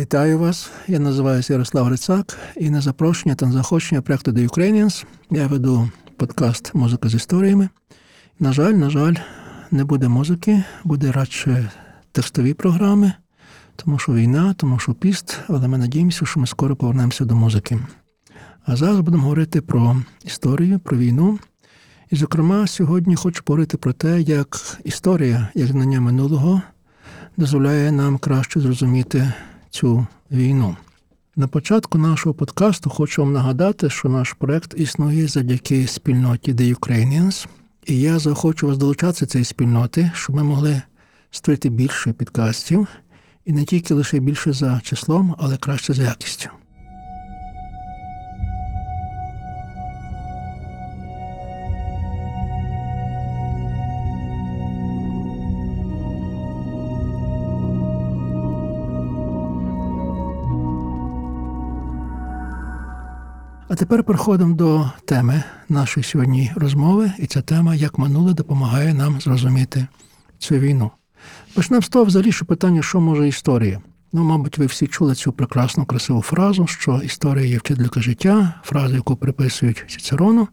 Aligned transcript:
Вітаю 0.00 0.38
вас. 0.38 0.70
Я 0.88 0.98
називаюся 0.98 1.52
Ярослав 1.52 1.84
Грицак, 1.84 2.38
і 2.56 2.70
на 2.70 2.80
запрошення 2.80 3.34
та 3.34 3.46
на 3.46 3.52
захочення 3.52 4.02
проекту 4.02 4.30
The 4.30 4.48
Ukrainians 4.48 5.04
я 5.30 5.46
веду 5.46 5.90
подкаст 6.16 6.74
Музика 6.74 7.08
з 7.08 7.14
історіями. 7.14 7.68
На 8.38 8.52
жаль, 8.52 8.72
на 8.72 8.90
жаль, 8.90 9.14
не 9.70 9.84
буде 9.84 10.08
музики, 10.08 10.62
буде 10.84 11.12
радше 11.12 11.70
текстові 12.12 12.54
програми, 12.54 13.12
тому 13.76 13.98
що 13.98 14.12
війна, 14.12 14.54
тому 14.56 14.78
що 14.78 14.94
піст, 14.94 15.40
але 15.48 15.68
ми 15.68 15.78
надіємося, 15.78 16.26
що 16.26 16.40
ми 16.40 16.46
скоро 16.46 16.76
повернемося 16.76 17.24
до 17.24 17.34
музики. 17.34 17.78
А 18.66 18.76
зараз 18.76 19.00
будемо 19.00 19.22
говорити 19.22 19.60
про 19.60 19.96
історію, 20.24 20.78
про 20.78 20.96
війну. 20.96 21.38
І, 22.10 22.16
зокрема, 22.16 22.66
сьогодні 22.66 23.16
хочу 23.16 23.42
поговорити 23.42 23.76
про 23.76 23.92
те, 23.92 24.20
як 24.20 24.78
історія, 24.84 25.48
як 25.54 25.66
знання 25.66 26.00
минулого, 26.00 26.62
дозволяє 27.36 27.92
нам 27.92 28.18
краще 28.18 28.60
зрозуміти 28.60 29.32
цю 29.70 30.06
війну. 30.30 30.76
На 31.36 31.48
початку 31.48 31.98
нашого 31.98 32.34
подкасту 32.34 32.90
хочу 32.90 33.22
вам 33.22 33.32
нагадати, 33.32 33.90
що 33.90 34.08
наш 34.08 34.32
проект 34.32 34.74
існує 34.76 35.28
завдяки 35.28 35.86
спільноті 35.86 36.52
The 36.52 36.74
Ukrainians, 36.74 37.46
і 37.86 38.00
я 38.00 38.18
захочу 38.18 38.66
вас 38.66 38.78
долучатися 38.78 39.26
цієї 39.26 39.44
спільноти, 39.44 40.10
щоб 40.14 40.36
ми 40.36 40.42
могли 40.42 40.82
створити 41.30 41.68
більше 41.68 42.12
підкастів, 42.12 42.88
і 43.44 43.52
не 43.52 43.64
тільки 43.64 43.94
лише 43.94 44.18
більше 44.18 44.52
за 44.52 44.80
числом, 44.84 45.36
але 45.38 45.56
краще 45.56 45.92
за 45.92 46.02
якістю. 46.02 46.50
А 63.70 63.74
тепер 63.74 64.04
переходимо 64.04 64.54
до 64.54 64.90
теми 65.04 65.42
нашої 65.68 66.04
сьогодні 66.04 66.52
розмови, 66.56 67.12
і 67.18 67.26
ця 67.26 67.42
тема, 67.42 67.74
як 67.74 67.98
минуле 67.98 68.34
допомагає 68.34 68.94
нам 68.94 69.20
зрозуміти 69.20 69.86
цю 70.38 70.54
війну. 70.54 70.90
Почнемо 71.54 71.82
з 71.82 71.88
того 71.88 72.04
взагалі, 72.04 72.32
що 72.32 72.44
питання, 72.44 72.82
що 72.82 73.00
може 73.00 73.28
історія. 73.28 73.80
Ну, 74.12 74.24
мабуть, 74.24 74.58
ви 74.58 74.66
всі 74.66 74.86
чули 74.86 75.14
цю 75.14 75.32
прекрасну 75.32 75.84
красиву 75.84 76.22
фразу, 76.22 76.66
що 76.66 77.00
історія 77.04 77.46
є 77.46 77.58
вчителька 77.58 78.00
життя, 78.00 78.54
фразу, 78.64 78.94
яку 78.94 79.16
приписують 79.16 79.84
Цицерону. 79.88 80.48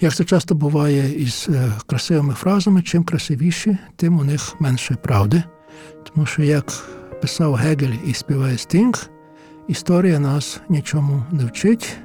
Як 0.00 0.14
це 0.14 0.24
часто 0.24 0.54
буває 0.54 1.22
із 1.22 1.46
е, 1.48 1.72
красивими 1.86 2.34
фразами, 2.34 2.82
чим 2.82 3.04
красивіші, 3.04 3.78
тим 3.96 4.18
у 4.18 4.24
них 4.24 4.60
менше 4.60 4.94
правди. 5.02 5.42
Тому 6.12 6.26
що, 6.26 6.42
як 6.42 6.72
писав 7.20 7.54
Гегель 7.54 7.94
і 8.06 8.14
співає 8.14 8.58
Стінг, 8.58 9.10
історія 9.68 10.18
нас 10.18 10.60
нічому 10.68 11.24
не 11.32 11.44
вчить. 11.44 11.98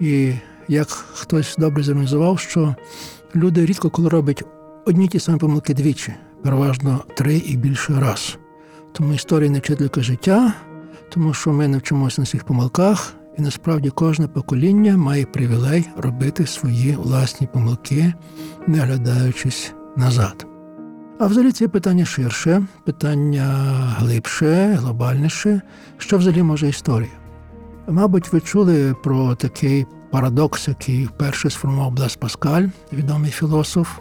І 0.00 0.32
як 0.68 0.88
хтось 0.90 1.56
добре 1.58 1.82
зорганізував, 1.82 2.38
що 2.38 2.74
люди 3.34 3.66
рідко 3.66 3.90
коли 3.90 4.08
роблять 4.08 4.44
одні 4.86 5.08
ті 5.08 5.18
самі 5.18 5.38
помилки 5.38 5.74
двічі, 5.74 6.14
переважно 6.42 7.04
три 7.16 7.36
і 7.36 7.56
більше 7.56 8.00
раз. 8.00 8.38
Тому 8.92 9.12
історія 9.12 9.50
не 9.50 9.58
вчителька 9.58 10.02
життя, 10.02 10.52
тому 11.08 11.34
що 11.34 11.52
ми 11.52 11.68
не 11.68 11.78
вчимося 11.78 12.22
на 12.22 12.26
своїх 12.26 12.44
помилках, 12.44 13.14
і 13.38 13.42
насправді 13.42 13.90
кожне 13.90 14.28
покоління 14.28 14.96
має 14.96 15.26
привілей 15.26 15.88
робити 15.96 16.46
свої 16.46 16.96
власні 16.96 17.46
помилки, 17.46 18.14
не 18.66 18.82
оглядаючись 18.82 19.72
назад. 19.96 20.46
А 21.18 21.26
взагалі 21.26 21.52
це 21.52 21.68
питання 21.68 22.04
ширше, 22.04 22.66
питання 22.84 23.46
глибше, 23.98 24.78
глобальніше, 24.80 25.60
що 25.98 26.18
взагалі 26.18 26.42
може 26.42 26.68
історія. 26.68 27.23
Мабуть, 27.88 28.32
ви 28.32 28.40
чули 28.40 28.94
про 29.02 29.34
такий 29.34 29.86
парадокс, 30.10 30.68
який 30.68 31.04
вперше 31.04 31.50
сформував 31.50 31.92
Блес 31.92 32.16
Паскаль, 32.16 32.68
відомий 32.92 33.30
філософ. 33.30 33.98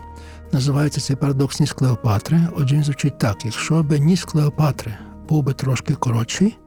Називається 0.51 1.01
цей 1.01 1.15
парадокс 1.15 1.59
ніс 1.59 1.73
Клеопатри. 1.73 2.41
Отже, 2.55 2.75
він 2.75 2.83
звучить 2.83 3.17
так: 3.17 3.45
якщо 3.45 3.83
б 3.83 3.99
ніс 3.99 4.25
Клеопатри 4.25 4.93
був 5.29 5.43
би 5.43 5.53
трошки 5.53 5.95
коротший, 5.95 6.57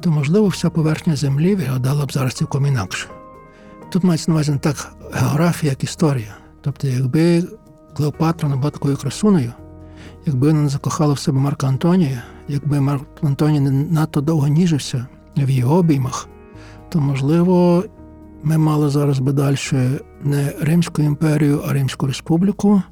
то, 0.00 0.10
можливо, 0.10 0.46
вся 0.46 0.70
поверхня 0.70 1.16
землі 1.16 1.54
виглядала 1.54 2.06
б 2.06 2.12
зараз 2.12 2.32
цілком 2.34 2.66
інакше. 2.66 3.08
Тут 3.90 4.04
мається 4.04 4.30
на 4.30 4.34
увазі 4.34 4.52
не 4.52 4.58
так 4.58 4.92
географія, 5.12 5.72
як 5.72 5.84
історія. 5.84 6.34
Тобто, 6.60 6.86
якби 6.86 7.44
Клеопатра 7.96 8.48
не 8.48 8.56
була 8.56 8.70
такою 8.70 8.96
красуною, 8.96 9.52
якби 10.26 10.48
вона 10.48 10.62
не 10.62 10.68
закохала 10.68 11.14
в 11.14 11.18
себе 11.18 11.38
Марка 11.38 11.66
Антонія, 11.66 12.22
якби 12.48 12.80
Марк 12.80 13.04
Антоній 13.22 13.60
не 13.60 13.70
надто 13.70 14.20
довго 14.20 14.48
ніжився 14.48 15.06
в 15.36 15.50
її 15.50 15.64
обіймах, 15.64 16.28
то 16.94 17.00
можливо 17.00 17.84
ми 18.42 18.58
мали 18.58 18.88
зараз 18.88 19.18
би 19.18 19.32
далі 19.32 19.56
не 20.22 20.52
Римську 20.60 21.02
імперію, 21.02 21.62
а 21.68 21.72
Римську 21.72 22.06
республіку. 22.06 22.82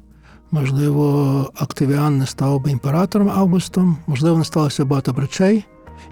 Можливо, 0.51 1.51
Активіан 1.55 2.17
не 2.17 2.25
став 2.25 2.61
би 2.61 2.71
імператором 2.71 3.29
Августом, 3.29 3.97
можливо, 4.07 4.37
не 4.37 4.43
сталося 4.43 4.85
багато 4.85 5.13
речей, 5.17 5.65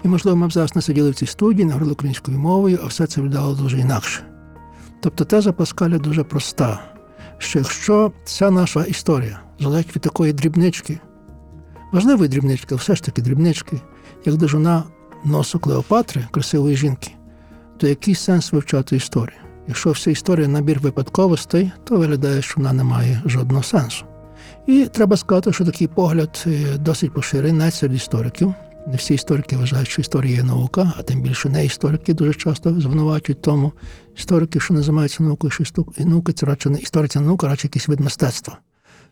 і, 0.04 0.08
можливо, 0.08 0.36
ми 0.36 0.48
б 0.48 0.52
зараз 0.52 0.76
не 0.76 0.82
сиділи 0.82 1.10
в 1.10 1.14
цій 1.14 1.26
студії, 1.26 1.64
не 1.64 1.72
говорили 1.72 1.92
українською 1.92 2.38
мовою, 2.38 2.78
а 2.84 2.86
все 2.86 3.06
це 3.06 3.20
виглядало 3.20 3.54
дуже 3.54 3.78
інакше. 3.78 4.22
Тобто 5.00 5.24
теза 5.24 5.52
Паскаля 5.52 5.98
дуже 5.98 6.24
проста, 6.24 6.80
що 7.38 7.58
якщо 7.58 8.12
ця 8.24 8.50
наша 8.50 8.84
історія 8.84 9.40
залежить 9.60 9.96
від 9.96 10.02
такої 10.02 10.32
дрібнички, 10.32 10.98
важливої 11.92 12.28
дрібнички, 12.28 12.66
але 12.70 12.78
все 12.78 12.94
ж 12.94 13.02
таки 13.02 13.22
дрібнички, 13.22 13.80
як 14.24 14.36
дожуна 14.36 14.82
носу 15.24 15.58
Клеопатри, 15.58 16.26
красивої 16.30 16.76
жінки, 16.76 17.12
то 17.76 17.88
який 17.88 18.14
сенс 18.14 18.52
вивчати 18.52 18.96
історію? 18.96 19.38
Якщо 19.68 19.90
вся 19.90 20.10
історія 20.10 20.48
набір 20.48 20.80
випадковостей, 20.80 21.72
то 21.84 21.96
виглядає, 21.96 22.42
що 22.42 22.54
вона 22.56 22.72
не 22.72 22.84
має 22.84 23.22
жодного 23.26 23.62
сенсу. 23.62 24.04
І 24.66 24.86
треба 24.86 25.16
сказати, 25.16 25.52
що 25.52 25.64
такий 25.64 25.86
погляд 25.86 26.46
досить 26.78 27.12
поширений 27.12 27.52
навіть 27.52 27.74
серед 27.74 27.96
істориків. 27.96 28.54
Не 28.86 28.96
всі 28.96 29.14
історики 29.14 29.56
вважають, 29.56 29.88
що 29.88 30.00
історія 30.00 30.36
є 30.36 30.42
наука, 30.42 30.92
а 30.98 31.02
тим 31.02 31.22
більше 31.22 31.48
не 31.48 31.64
історики 31.64 32.14
дуже 32.14 32.34
часто 32.34 32.80
звинувачують 32.80 33.42
тому. 33.42 33.72
Історики, 34.16 34.60
що 34.60 34.74
не 34.74 34.82
займаються 34.82 35.22
наукою, 35.22 35.50
що 35.50 35.64
наука 35.98 36.32
це 36.32 36.46
радше 36.46 36.70
не 36.70 36.78
історія, 36.78 37.20
наука, 37.20 37.48
радше 37.48 37.66
якийсь 37.66 37.88
вид 37.88 38.00
мистецтва. 38.00 38.58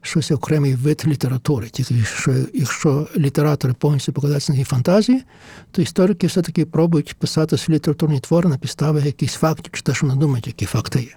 Щось 0.02 0.30
окремий 0.30 0.74
вид 0.74 1.02
літератури. 1.06 1.68
Тільки 1.68 1.94
що 2.04 2.32
якщо 2.54 3.08
літератори 3.16 3.74
повністю 3.78 4.12
покладаються 4.12 4.52
на 4.52 4.56
її 4.56 4.64
фантазії, 4.64 5.22
то 5.70 5.82
історики 5.82 6.26
все-таки 6.26 6.66
пробують 6.66 7.14
писати 7.14 7.56
свої 7.58 7.76
літературні 7.76 8.20
твори 8.20 8.48
на 8.48 8.58
підставі 8.58 9.02
якихось 9.04 9.36
фактів, 9.36 9.72
чи 9.72 9.82
те, 9.82 9.94
що 9.94 10.06
вони 10.06 10.20
думають, 10.20 10.46
які 10.46 10.66
факти 10.66 11.00
є. 11.00 11.16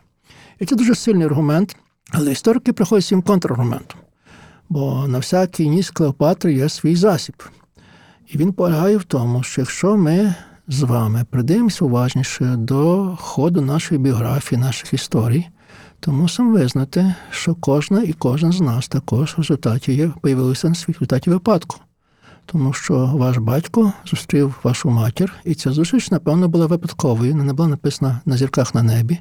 І 0.60 0.66
це 0.66 0.76
дуже 0.76 0.96
сильний 0.96 1.26
аргумент, 1.26 1.76
але 2.12 2.32
історики 2.32 2.74
приходять 2.74 3.04
з 3.04 3.08
цим 3.08 3.22
контраргументом. 3.22 4.00
Бо 4.70 5.08
на 5.08 5.18
всякий 5.18 5.70
ніс 5.70 5.92
Клеопатри 5.92 6.54
є 6.54 6.70
свій 6.70 6.96
засіб. 6.96 7.44
І 8.28 8.38
він 8.38 8.54
полягає 8.54 8.98
в 8.98 9.04
тому, 9.04 9.44
що 9.44 9.62
якщо 9.62 9.98
ми 9.98 10.36
з 10.68 10.82
вами 10.82 11.26
придивимося 11.30 11.86
уважніше 11.86 12.56
до 12.58 13.16
ходу 13.20 13.62
нашої 13.62 14.02
біографії, 14.02 14.62
наших 14.62 14.94
історій, 14.94 15.48
то 16.06 16.12
мусимо 16.12 16.52
визнати, 16.52 17.16
що 17.32 17.56
кожна 17.56 18.04
і 18.04 18.14
кожен 18.14 18.52
з 18.52 18.62
нас 18.62 18.88
також 18.88 19.34
в 19.34 19.38
результаті 19.38 20.12
появилися 20.22 20.68
в 20.68 20.72
результаті 20.88 21.30
випадку. 21.30 21.78
Тому 22.46 22.74
що 22.74 23.06
ваш 23.06 23.38
батько 23.38 23.94
зустрів 24.06 24.56
вашу 24.64 24.90
матір, 24.90 25.34
і 25.46 25.56
ця 25.56 25.72
зустріч, 25.72 26.12
напевно, 26.12 26.48
була 26.48 26.66
випадковою, 26.66 27.36
не 27.36 27.54
була 27.54 27.68
написана 27.68 28.20
на 28.26 28.38
зірках 28.38 28.76
на 28.76 28.84
небі, 28.84 29.20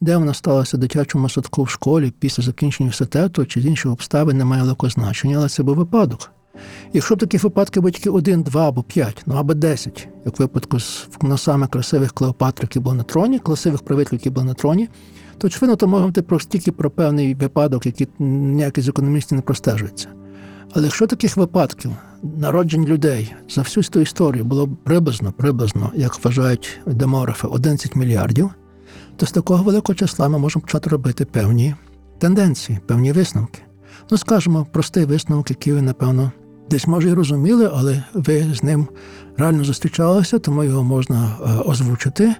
де 0.00 0.16
вона 0.16 0.34
сталася 0.34 0.76
в 0.76 0.80
дитячому 0.80 1.28
садку 1.28 1.62
в 1.62 1.70
школі 1.70 2.12
після 2.18 2.42
закінчення 2.42 2.84
університету 2.84 3.46
чи 3.46 3.60
з 3.60 3.66
інших 3.66 3.92
обставин 3.92 4.38
не 4.38 4.44
має 4.44 4.62
великого 4.62 4.90
значення, 4.90 5.36
але 5.36 5.48
це 5.48 5.62
був 5.62 5.76
випадок. 5.76 6.30
Якщо 6.92 7.16
б 7.16 7.18
такі 7.18 7.38
випадки 7.38 7.80
були 7.80 7.92
тільки 7.92 8.10
один, 8.10 8.42
два 8.42 8.68
або 8.68 8.82
п'ять, 8.82 9.22
ну 9.26 9.34
або 9.34 9.54
десять, 9.54 10.08
як 10.24 10.38
випадку 10.38 10.80
з 10.80 11.08
носами 11.22 11.66
красивих 11.66 12.12
Клеопатр, 12.12 12.62
які 12.62 12.80
були 12.80 12.96
на 12.96 13.02
троні, 13.02 13.38
красивих 13.38 13.82
правителів, 13.82 14.20
які 14.20 14.30
були 14.30 14.46
на 14.46 14.54
троні, 14.54 14.88
то 15.38 15.46
очевидно, 15.46 15.76
то 15.76 15.86
можемо 15.86 15.96
говорити 15.96 16.22
про 16.22 16.38
тільки 16.38 16.72
про 16.72 16.90
певний 16.90 17.34
випадок, 17.34 17.86
який 17.86 18.08
ніякий 18.18 18.84
з 18.84 18.88
економістів 18.88 19.36
не 19.36 19.42
простежується. 19.42 20.08
Але 20.74 20.84
якщо 20.84 21.06
таких 21.06 21.36
випадків 21.36 21.90
народжень 22.22 22.86
людей 22.86 23.34
за 23.50 23.60
всю 23.60 23.84
цю 23.84 24.00
історію 24.00 24.44
було 24.44 24.68
приблизно, 24.84 25.32
приблизно, 25.32 25.92
як 25.94 26.24
вважають 26.24 26.80
демографи, 26.86 27.46
11 27.46 27.96
мільярдів, 27.96 28.50
то 29.16 29.26
з 29.26 29.32
такого 29.32 29.64
великого 29.64 29.94
числа 29.94 30.28
ми 30.28 30.38
можемо 30.38 30.60
почати 30.60 30.90
робити 30.90 31.24
певні 31.24 31.74
тенденції, 32.18 32.78
певні 32.86 33.12
висновки. 33.12 33.58
Ну, 34.10 34.18
скажімо, 34.18 34.66
простий 34.72 35.04
висновок, 35.04 35.50
який 35.50 35.72
ви, 35.72 35.82
напевно, 35.82 36.32
десь 36.70 36.86
може 36.86 37.08
і 37.08 37.12
розуміли, 37.12 37.70
але 37.74 38.04
ви 38.14 38.54
з 38.54 38.62
ним 38.62 38.88
реально 39.36 39.64
зустрічалися, 39.64 40.38
тому 40.38 40.64
його 40.64 40.82
можна 40.82 41.36
озвучити. 41.66 42.34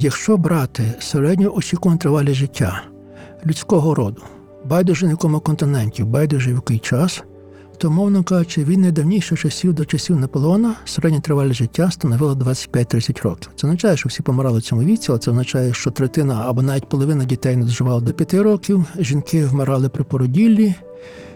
Якщо 0.00 0.36
брати 0.36 0.94
середню 0.98 1.52
очікувану 1.54 1.98
тривалість 1.98 2.38
життя 2.38 2.82
людського 3.46 3.94
роду, 3.94 4.22
байдуже 4.64 5.06
на 5.06 5.10
якому 5.12 5.40
континенті, 5.40 6.04
байдуже 6.04 6.52
в 6.52 6.54
який 6.54 6.78
час, 6.78 7.22
то, 7.78 7.90
мовно 7.90 8.24
кажучи, 8.24 8.64
від 8.64 8.78
найдавніших 8.78 9.40
часів 9.40 9.72
до 9.72 9.84
часів 9.84 10.16
Наполеона 10.16 10.74
середня 10.84 11.20
тривалість 11.20 11.58
життя 11.58 11.90
становила 11.90 12.32
25-30 12.32 13.22
років. 13.22 13.50
Це 13.56 13.66
означає, 13.66 13.96
що 13.96 14.08
всі 14.08 14.22
помирали 14.22 14.58
в 14.58 14.62
цьому 14.62 14.82
віці, 14.82 15.06
але 15.08 15.18
це 15.18 15.30
означає, 15.30 15.74
що 15.74 15.90
третина 15.90 16.44
або 16.48 16.62
навіть 16.62 16.88
половина 16.88 17.24
дітей 17.24 17.56
не 17.56 17.64
доживала 17.64 18.00
до 18.00 18.12
5 18.12 18.34
років, 18.34 18.84
жінки 18.98 19.44
вмирали 19.44 19.88
при 19.88 20.04
породіллі. 20.04 20.74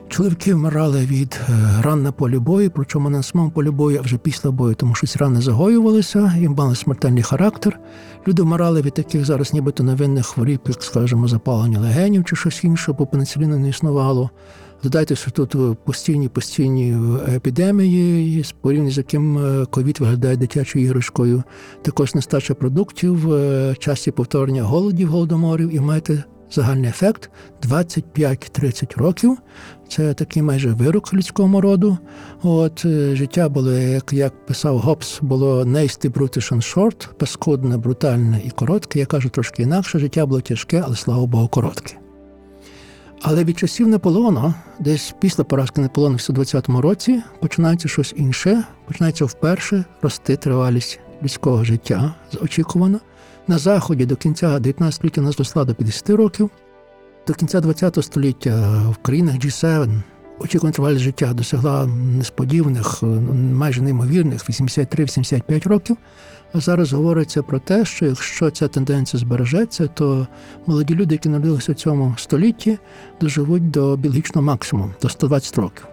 Чоловіки 0.09 0.55
вмирали 0.55 1.07
від 1.07 1.41
е, 1.49 1.53
ран 1.83 2.03
на 2.03 2.13
полі 2.13 2.39
бою, 2.39 2.71
причому 2.75 3.11
не 3.11 3.17
на 3.17 3.23
самому 3.23 3.51
полі 3.51 3.71
бою, 3.71 3.99
а 3.99 4.03
вже 4.03 4.19
після 4.19 4.51
бою, 4.51 4.75
тому 4.75 4.95
що 4.95 5.19
рани 5.19 5.41
загоювалися, 5.41 6.35
їм 6.39 6.55
мали 6.55 6.77
смертельний 6.77 7.23
характер. 7.23 7.79
Люди 8.29 8.43
вмирали 8.43 8.83
від 8.83 8.95
таких 8.95 9.25
зараз 9.25 9.53
нібито 9.53 9.83
невинних 9.83 10.27
хворіб, 10.27 10.61
як, 10.69 10.83
скажімо, 10.83 11.29
запалення 11.29 11.81
легенів 11.81 12.25
чи 12.25 12.37
щось 12.37 12.65
інше, 12.65 12.93
бо 12.93 13.07
пенициліну 13.07 13.59
не 13.59 13.69
існувало. 13.69 14.31
Додайте, 14.83 15.17
що 15.17 15.31
тут 15.31 15.55
е, 15.55 15.77
постійні 15.85 16.29
постійні 16.29 16.93
е, 16.93 17.37
епідемії, 17.37 18.45
порівняно 18.61 18.91
з 18.91 18.99
яким 18.99 19.39
е, 19.39 19.67
ковід 19.67 20.01
виглядає 20.01 20.37
дитячою 20.37 20.85
іграшкою, 20.85 21.43
також 21.83 22.15
нестача 22.15 22.55
продуктів, 22.55 23.33
е, 23.33 23.75
часті 23.79 24.11
повторення 24.11 24.63
голодів, 24.63 25.09
голодоморів, 25.09 25.75
і 25.75 25.81
маєте 25.81 26.25
загальний 26.55 26.91
ефект 26.91 27.31
25-30 27.63 28.99
років. 28.99 29.39
Це 29.89 30.15
такий 30.15 30.43
майже 30.43 30.69
вирок 30.69 31.15
людському 31.15 31.61
роду. 31.61 31.99
От 32.43 32.85
е, 32.85 33.17
життя 33.17 33.49
було, 33.49 33.73
як, 33.73 34.13
як 34.13 34.47
писав 34.47 34.79
Гоббс, 34.79 35.19
було 35.23 35.65
nasty, 35.65 36.11
brutish 36.11 36.53
and 36.53 36.77
short, 36.77 37.09
паскудне, 37.19 37.77
брутальне 37.77 38.43
і 38.45 38.51
коротке. 38.51 38.99
Я 38.99 39.07
кажу 39.07 39.29
трошки 39.29 39.63
інакше, 39.63 39.99
життя 39.99 40.27
було 40.27 40.41
тяжке, 40.41 40.83
але 40.87 40.97
слава 40.97 41.27
Богу, 41.27 41.49
коротке. 41.49 41.97
Але 43.23 43.45
від 43.45 43.59
часів 43.59 43.89
Наполеона, 43.89 44.55
десь 44.79 45.15
після 45.21 45.45
поразки 45.45 45.81
Наполеона 45.81 46.17
в 46.17 46.19
120-му 46.19 46.81
році, 46.81 47.23
починається 47.41 47.89
щось 47.89 48.15
інше, 48.17 48.65
починається 48.87 49.25
вперше 49.25 49.85
рости 50.03 50.37
тривалість 50.37 51.01
людського 51.23 51.65
життя 51.65 52.15
очікувано. 52.43 53.01
На 53.49 53.59
заході 53.59 54.07
до 54.07 54.17
кінця 54.17 54.59
19 54.59 54.95
століття 54.95 55.21
нас 55.21 55.37
зросла 55.37 55.65
до 55.65 55.75
50 55.75 56.11
років. 56.11 56.51
До 57.27 57.35
кінця 57.35 57.61
20 57.61 58.05
століття 58.05 58.83
в 58.91 58.97
країнах 58.97 59.35
G7 59.35 60.01
очікувана 60.39 60.73
тривалість 60.73 61.03
життя 61.03 61.33
досягла 61.33 61.87
несподіваних, 61.87 63.03
е, 63.03 63.07
майже 63.55 63.83
неймовірних 63.83 64.49
83-85 64.49 65.67
років. 65.67 65.97
А 66.55 66.61
зараз 66.61 66.93
говориться 66.93 67.43
про 67.43 67.59
те, 67.59 67.85
що 67.85 68.07
якщо 68.07 68.51
ця 68.51 68.69
тенденція 68.69 69.21
збережеться, 69.21 69.87
то 69.87 70.27
молоді 70.67 70.95
люди, 70.95 71.15
які 71.15 71.29
народилися 71.29 71.73
в 71.73 71.75
цьому 71.75 72.15
столітті, 72.19 72.79
доживуть 73.21 73.71
до 73.71 73.97
біологічного 73.97 74.47
максимуму, 74.47 74.93
до 75.03 75.09
120 75.09 75.59
років. 75.59 75.87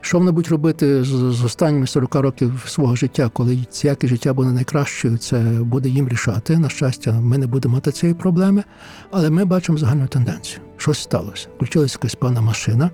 Що 0.00 0.18
вони 0.18 0.30
будуть 0.30 0.50
робити 0.50 1.04
з, 1.04 1.44
останніми 1.44 1.86
40 1.86 2.14
років 2.14 2.64
свого 2.66 2.96
життя, 2.96 3.30
коли 3.32 3.58
яке 3.82 4.08
життя 4.08 4.34
буде 4.34 4.50
найкращою, 4.50 5.18
це 5.18 5.38
буде 5.60 5.88
їм 5.88 6.08
рішати. 6.08 6.58
На 6.58 6.68
щастя, 6.68 7.12
ми 7.12 7.38
не 7.38 7.46
будемо 7.46 7.74
мати 7.74 7.92
цієї 7.92 8.14
проблеми, 8.14 8.64
але 9.10 9.30
ми 9.30 9.44
бачимо 9.44 9.78
загальну 9.78 10.06
тенденцію. 10.06 10.60
Щось 10.76 10.98
сталося. 10.98 11.48
Включилася 11.56 11.98
якась 12.00 12.14
певна 12.14 12.40
машина 12.40 12.90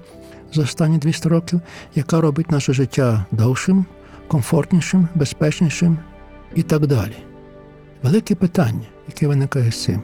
за 0.53 0.62
останні 0.62 0.99
200 0.99 1.29
років, 1.29 1.61
яка 1.94 2.21
робить 2.21 2.50
наше 2.50 2.73
життя 2.73 3.25
довшим, 3.32 3.85
комфортнішим, 4.29 5.09
безпечнішим 5.14 5.99
і 6.55 6.62
так 6.62 6.87
далі. 6.87 7.17
Велике 8.03 8.35
питання, 8.35 8.87
яке 9.09 9.29
виникає 9.29 9.71
з 9.71 9.83
цим. 9.83 10.03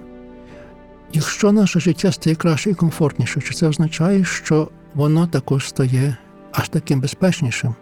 Якщо 1.12 1.52
наше 1.52 1.80
життя 1.80 2.12
стає 2.12 2.36
краще 2.36 2.70
і 2.70 2.74
комфортніше, 2.74 3.40
чи 3.40 3.54
це 3.54 3.68
означає, 3.68 4.24
що 4.24 4.68
воно 4.94 5.26
також 5.26 5.68
стає 5.68 6.16
аж 6.52 6.68
таким 6.68 7.00
безпечнішим? 7.00 7.74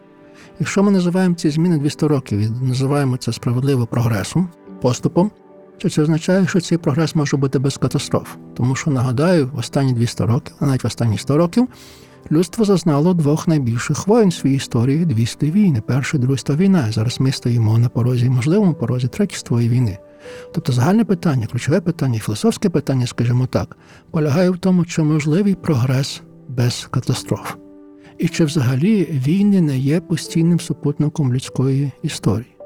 Якщо 0.60 0.82
ми 0.82 0.90
називаємо 0.90 1.34
ці 1.34 1.50
зміни 1.50 1.78
200 1.78 2.06
років 2.06 2.38
і 2.38 2.48
називаємо 2.48 3.16
це 3.16 3.32
справедливо 3.32 3.86
прогресом, 3.86 4.48
поступом, 4.80 5.30
то 5.78 5.90
це 5.90 6.02
означає, 6.02 6.46
що 6.46 6.60
цей 6.60 6.78
прогрес 6.78 7.14
може 7.14 7.36
бути 7.36 7.58
без 7.58 7.76
катастроф. 7.76 8.36
Тому 8.54 8.74
що, 8.74 8.90
нагадаю, 8.90 9.50
в 9.52 9.58
останні 9.58 9.92
200 9.92 10.24
років, 10.24 10.54
а 10.60 10.66
навіть 10.66 10.84
в 10.84 10.86
останні 10.86 11.18
100 11.18 11.36
років, 11.36 11.68
людство 12.30 12.64
зазнало 12.64 13.14
двох 13.14 13.48
найбільших 13.48 14.06
воїн 14.06 14.28
в 14.28 14.34
своїй 14.34 14.56
історії 14.56 15.04
дві 15.04 15.26
світові 15.26 15.50
війни. 15.50 15.82
Перша 15.86 16.16
і 16.16 16.20
друга 16.20 16.36
війна. 16.48 16.92
Зараз 16.92 17.20
ми 17.20 17.32
стоїмо 17.32 17.78
на 17.78 17.88
порозі, 17.88 18.30
можливому 18.30 18.74
порозі 18.74 19.08
світової 19.30 19.68
війни. 19.68 19.98
Тобто 20.54 20.72
загальне 20.72 21.04
питання, 21.04 21.46
ключове 21.46 21.80
питання, 21.80 22.18
філософське 22.18 22.68
питання, 22.68 23.06
скажімо 23.06 23.46
так, 23.46 23.76
полягає 24.10 24.50
в 24.50 24.58
тому, 24.58 24.84
чи 24.84 25.02
можливий 25.02 25.54
прогрес 25.54 26.22
без 26.48 26.88
катастроф. 26.90 27.54
І 28.18 28.28
чи 28.28 28.44
взагалі 28.44 29.04
війни 29.04 29.60
не 29.60 29.78
є 29.78 30.00
постійним 30.00 30.60
супутником 30.60 31.34
людської 31.34 31.92
історії. 32.02 32.56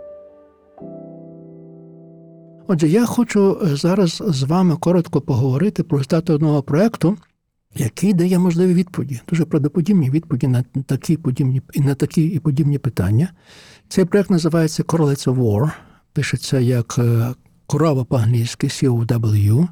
Отже, 2.68 2.88
я 2.88 3.06
хочу 3.06 3.58
зараз 3.62 4.22
з 4.26 4.42
вами 4.42 4.76
коротко 4.76 5.20
поговорити 5.20 5.82
про 5.82 5.98
результати 5.98 6.32
одного 6.32 6.62
проєкту, 6.62 7.16
який 7.76 8.12
дає 8.14 8.38
можливі 8.38 8.74
відповіді, 8.74 9.20
дуже 9.28 9.44
правдоподібні 9.44 10.10
відповіді 10.10 10.46
на 10.48 10.64
такі 10.86 11.16
подібні 11.16 11.62
і 11.72 11.80
на 11.80 11.94
такі 11.94 12.22
і 12.22 12.38
подібні 12.38 12.78
питання. 12.78 13.28
Цей 13.88 14.04
проєкт 14.04 14.30
називається 14.30 14.82
Correlates 14.82 15.28
of 15.28 15.34
War, 15.34 15.70
пишеться 16.12 16.58
як 16.58 16.94
е, 16.98 17.34
корова 17.66 18.04
по-англійськи 18.04 18.66
COW. 18.66 19.68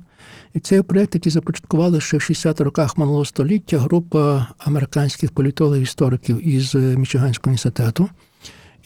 І 0.55 0.61
цей 0.61 0.83
проєкт, 0.83 1.15
який 1.15 1.33
започаткували 1.33 2.01
ще 2.01 2.17
в 2.17 2.21
60-х 2.21 2.65
роках 2.65 2.99
минулого 2.99 3.25
століття 3.25 3.79
група 3.79 4.47
американських 4.59 5.31
політологів 5.31 5.83
істориків 5.83 6.49
із 6.49 6.75
Мічиганського 6.75 7.51
університету. 7.51 8.09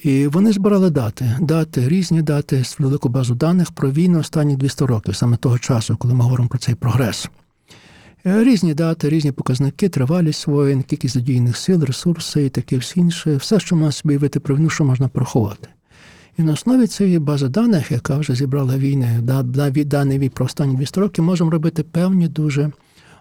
І 0.03 0.27
вони 0.27 0.53
збирали 0.53 0.91
дати, 0.91 1.37
дати, 1.41 1.89
різні 1.89 2.23
дати 2.23 2.63
велику 2.79 3.09
базу 3.09 3.35
даних 3.35 3.71
про 3.71 3.91
війну 3.91 4.19
останні 4.19 4.57
200 4.57 4.85
років, 4.85 5.17
саме 5.17 5.37
того 5.37 5.59
часу, 5.59 5.97
коли 5.97 6.15
ми 6.15 6.25
говоримо 6.25 6.49
про 6.49 6.59
цей 6.59 6.75
прогрес. 6.75 7.31
Різні 8.25 8.75
дати, 8.75 9.09
різні 9.09 9.33
показники, 9.33 9.89
тривалість 9.89 10.47
воїн, 10.47 10.83
кількість 10.83 11.15
задіяних 11.15 11.57
сил, 11.57 11.85
ресурси 11.85 12.45
і 12.45 12.49
таке 12.49 12.79
все 12.79 13.01
інше, 13.01 13.37
все, 13.37 13.61
що 13.61 13.77
можна 13.77 13.93
собі 13.93 14.17
вити 14.17 14.41
про 14.41 14.57
війну, 14.57 14.71
що 14.71 14.85
можна 14.85 15.09
порахувати. 15.09 15.69
І 16.39 16.43
на 16.43 16.53
основі 16.53 16.87
цієї 16.87 17.19
бази 17.19 17.49
даних, 17.49 17.91
яка 17.91 18.19
вже 18.19 18.35
зібрала 18.35 18.77
війни, 18.77 19.21
дані 19.85 20.29
про 20.29 20.47
останні 20.47 20.77
200 20.77 21.01
років, 21.01 21.25
можемо 21.25 21.51
робити 21.51 21.83
певні 21.83 22.29
дуже 22.29 22.71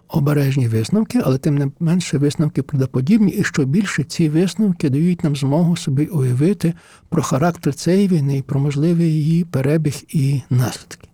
обережні 0.08 0.68
висновки, 0.68 1.20
але 1.24 1.38
тим 1.38 1.58
не 1.58 1.70
менше 1.80 2.18
висновки 2.18 2.62
правдоподібні, 2.62 3.32
і 3.32 3.44
що 3.44 3.64
більше 3.64 4.04
ці 4.04 4.28
висновки 4.28 4.90
дають 4.90 5.24
нам 5.24 5.36
змогу 5.36 5.76
собі 5.76 6.06
уявити 6.06 6.74
про 7.08 7.22
характер 7.22 7.74
цієї 7.74 8.08
війни 8.08 8.44
про 8.46 8.60
можливий 8.60 9.12
її 9.12 9.44
перебіг 9.44 10.02
і 10.08 10.42
наслідки. 10.50 11.08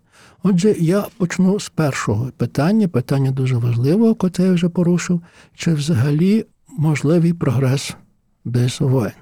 Отже, 0.46 0.74
я 0.78 1.06
почну 1.16 1.60
з 1.60 1.68
першого 1.68 2.30
питання, 2.36 2.88
питання 2.88 3.30
дуже 3.30 3.56
важливого, 3.56 4.16
яке 4.22 4.42
я 4.42 4.52
вже 4.52 4.68
порушив, 4.68 5.20
чи 5.54 5.74
взагалі 5.74 6.46
можливий 6.78 7.32
прогрес 7.32 7.96
без 8.44 8.80
воєн. 8.80 9.12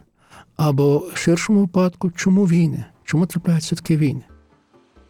Або 0.56 0.98
в 0.98 1.16
ширшому 1.16 1.60
випадку, 1.60 2.10
чому 2.10 2.44
війни? 2.44 2.84
Чому 3.04 3.26
трапляються 3.26 3.76
такі 3.76 3.96
війни? 3.96 4.22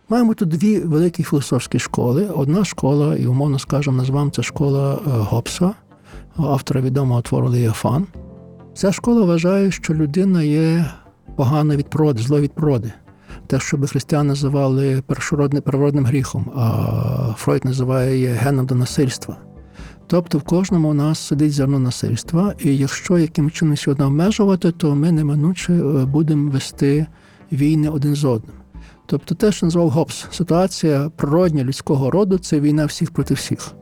Маємо 0.08 0.34
тут 0.34 0.48
дві 0.48 0.80
великі 0.80 1.22
філософські 1.22 1.78
школи. 1.78 2.26
Одна 2.26 2.64
школа, 2.64 3.16
і 3.16 3.26
умовно 3.26 3.58
скажемо, 3.58 3.96
назвемо 3.96 4.30
це 4.30 4.42
школа 4.42 4.98
Гоббса, 5.04 5.74
автора 6.36 6.80
відомого 6.80 7.22
твору 7.22 7.48
Леофан. 7.48 8.06
Ця 8.74 8.92
школа 8.92 9.24
вважає, 9.24 9.70
що 9.70 9.94
людина 9.94 10.42
є 10.42 10.90
погана 11.36 11.76
від 11.76 11.90
природи, 11.90 12.22
зла 12.22 12.40
від 12.40 12.52
природи. 12.52 12.92
Те, 13.52 13.60
що 13.60 13.76
би 13.76 13.86
християни 13.86 14.28
називали 14.28 15.02
першородним 15.06 15.62
первородним 15.62 16.06
гріхом, 16.06 16.50
а 16.56 17.34
Фройд 17.36 17.64
називає 17.64 18.32
геном 18.32 18.66
до 18.66 18.74
насильства. 18.74 19.36
Тобто 20.06 20.38
в 20.38 20.42
кожному 20.42 20.90
у 20.90 20.94
нас 20.94 21.18
сидить 21.18 21.52
зерно 21.52 21.78
насильства, 21.78 22.54
і 22.58 22.76
якщо 22.76 23.18
яким 23.18 23.50
чином 23.50 23.76
сьогодні 23.76 24.04
обмежувати, 24.04 24.72
то 24.72 24.94
ми 24.94 25.12
неминуче 25.12 25.72
будемо 26.06 26.50
вести 26.50 27.06
війни 27.52 27.88
один 27.88 28.14
з 28.14 28.24
одним. 28.24 28.56
Тобто 29.06 29.34
те, 29.34 29.52
що 29.52 29.66
назвав 29.66 29.90
Гоббс, 29.90 30.26
ситуація 30.30 31.10
природня 31.16 31.64
людського 31.64 32.10
роду 32.10 32.38
це 32.38 32.60
війна 32.60 32.86
всіх 32.86 33.10
проти 33.10 33.34
всіх. 33.34 33.72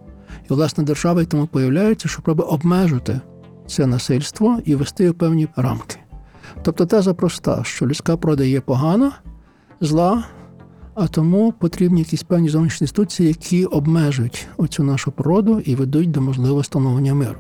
І, 0.50 0.54
власне, 0.54 0.84
держава 0.84 1.22
й 1.22 1.26
тому 1.26 1.46
появляється, 1.46 2.08
щоб 2.08 2.44
обмежити 2.48 3.20
це 3.66 3.86
насильство 3.86 4.58
і 4.64 4.74
вести 4.74 5.10
у 5.10 5.14
певні 5.14 5.48
рамки. 5.56 5.96
Тобто 6.62 6.86
теза 6.86 7.14
проста, 7.14 7.64
що 7.64 7.86
людська 7.86 8.16
природа 8.16 8.44
є 8.44 8.60
погана, 8.60 9.12
зла, 9.80 10.25
а 10.94 11.08
тому 11.08 11.52
потрібні 11.52 11.99
якісь 12.00 12.22
певні 12.22 12.49
зовнішні 12.49 12.84
інституції, 12.84 13.28
які 13.28 13.64
обмежують 13.64 14.46
оцю 14.56 14.82
нашу 14.82 15.12
природу 15.12 15.60
і 15.60 15.75
ведуть 15.75 16.10
до 16.10 16.20
можливого 16.20 16.64
становлення 16.64 17.14
миру. 17.14 17.38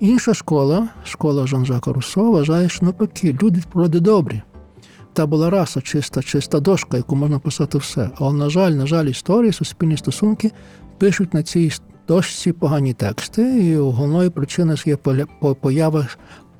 Інша 0.00 0.34
школа, 0.34 0.88
школа 1.04 1.46
Жан-Жака 1.46 1.92
Руссо, 1.92 2.30
вважає, 2.30 2.68
що 2.68 2.84
навпаки, 2.84 3.38
люди 3.42 3.62
природи 3.72 4.00
добрі. 4.00 4.42
Та 5.12 5.26
була 5.26 5.50
раса, 5.50 5.80
чиста, 5.80 6.22
чиста 6.22 6.60
дошка, 6.60 6.96
яку 6.96 7.16
можна 7.16 7.38
писати 7.38 7.78
все. 7.78 8.10
Але, 8.16 8.32
на 8.32 8.50
жаль, 8.50 8.70
на 8.70 8.86
жаль, 8.86 9.04
історії, 9.04 9.52
суспільні 9.52 9.96
стосунки 9.96 10.52
пишуть 10.98 11.34
на 11.34 11.42
цій 11.42 11.72
дошці 12.08 12.52
погані 12.52 12.92
тексти, 12.92 13.64
і 13.64 13.76
головною 13.76 14.30
причиною 14.30 14.78
є 14.86 14.96
поява 15.60 16.06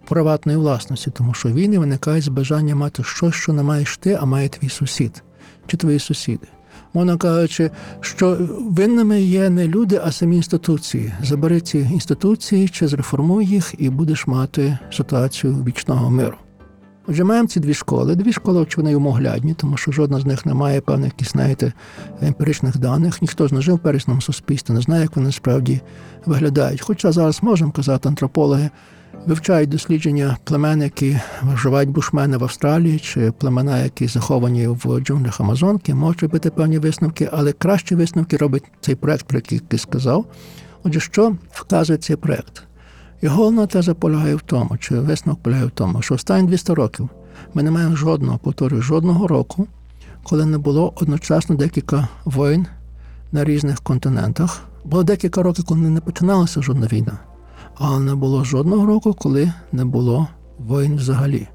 приватної 0.09 0.59
власності, 0.59 1.11
тому 1.11 1.35
що 1.35 1.49
війни 1.49 1.79
виникають 1.79 2.25
з 2.25 2.29
бажання 2.29 2.75
мати 2.75 3.03
щось, 3.03 3.35
що 3.35 3.53
не 3.53 3.63
маєш 3.63 3.97
ти, 3.97 4.19
а 4.21 4.25
має 4.25 4.49
твій 4.49 4.69
сусід 4.69 5.23
чи 5.67 5.77
твої 5.77 5.99
сусіди. 5.99 6.47
Мовно 6.95 7.19
кажучи, 7.19 7.71
що 8.01 8.39
винними 8.71 9.23
є 9.23 9.51
не 9.51 9.69
люди, 9.69 10.01
а 10.05 10.13
самі 10.13 10.37
інституції. 10.37 11.13
Забери 11.23 11.61
ці 11.61 11.79
інституції 11.79 12.69
чи 12.69 12.89
зреформуй 12.89 13.47
їх, 13.47 13.75
і 13.79 13.91
будеш 13.91 14.27
мати 14.27 14.79
ситуацію 14.91 15.65
вічного 15.65 16.11
миру. 16.11 16.37
Отже, 17.09 17.25
маємо 17.25 17.49
ці 17.49 17.61
дві 17.61 17.75
школи. 17.75 18.17
Дві 18.17 18.33
школи, 18.33 18.61
очевидно, 18.61 18.97
умоглядні, 18.97 19.55
тому 19.55 19.77
що 19.77 19.93
жодна 19.93 20.21
з 20.21 20.25
них 20.25 20.47
не 20.47 20.55
має 20.55 20.81
певних 20.81 21.07
якісь, 21.07 21.33
знаєте, 21.33 21.73
емпіричних 22.23 22.79
даних. 22.79 23.23
Ніхто 23.23 23.49
ж 23.49 23.55
не 23.55 23.61
жив 23.61 23.75
в 23.75 23.79
пересному 23.79 24.21
суспільстві, 24.21 24.75
не 24.75 24.81
знає, 24.81 25.03
як 25.03 25.17
вони 25.17 25.33
справді 25.33 25.81
виглядають. 26.27 26.81
Хоча 26.81 27.13
зараз 27.13 27.43
можемо 27.43 27.73
казати, 27.73 28.09
антропологи 28.09 28.71
вивчають 29.27 29.71
дослідження 29.71 30.37
племен, 30.45 30.83
які 30.83 31.19
вживають 31.43 31.91
бушмени 31.91 32.37
в 32.37 32.43
Австралії, 32.43 32.99
чи 32.99 33.33
племена, 33.33 33.83
які 33.83 34.07
заховані 34.07 34.69
в 34.69 35.01
джунглях 35.01 35.41
Амазонки, 35.41 35.95
можуть 35.95 36.23
робити 36.23 36.51
певні 36.51 36.79
висновки, 36.79 37.29
але 37.33 37.53
кращі 37.53 37.95
висновки 37.95 38.37
робить 38.37 38.65
цей 38.81 38.95
проект, 38.95 39.27
про 39.27 39.39
який 39.39 39.59
ти 39.59 39.79
сказав. 39.79 40.25
Отже, 40.83 41.01
що 41.01 41.37
вказує 41.51 41.99
цей 41.99 42.17
проект? 42.17 42.63
І 43.23 43.27
головна 43.27 43.67
теза 43.67 43.95
полягає 43.95 44.35
в 44.35 44.41
тому, 44.41 44.77
чи 44.81 45.01
висновок 45.01 45.43
полягає 45.43 45.67
в 45.67 45.71
тому, 45.71 46.03
що 46.03 46.15
останні 46.15 46.49
200 46.49 46.73
років 46.73 47.09
ми 47.55 47.63
не 47.63 47.71
маємо 47.71 47.97
жодного, 47.97 48.39
повторюю, 48.39 48.83
жодного 48.83 49.29
року, 49.29 49.67
коли 50.23 50.47
не 50.47 50.59
було 50.59 50.93
одночасно 50.97 51.57
декілька 51.57 52.09
воїн 52.25 52.67
на 53.33 53.45
різних 53.45 53.81
континентах. 53.81 54.61
Було 54.85 55.03
декілька 55.03 55.43
років, 55.43 55.65
коли 55.65 55.81
не 55.81 56.01
починалася 56.01 56.63
жодна 56.63 56.87
війна, 56.87 57.19
але 57.79 58.01
не 58.01 58.15
було 58.15 58.45
жодного 58.45 58.87
року, 58.87 59.15
коли 59.15 59.53
не 59.73 59.85
було 59.85 60.29
воїн 60.59 60.97
взагалі. 60.97 61.49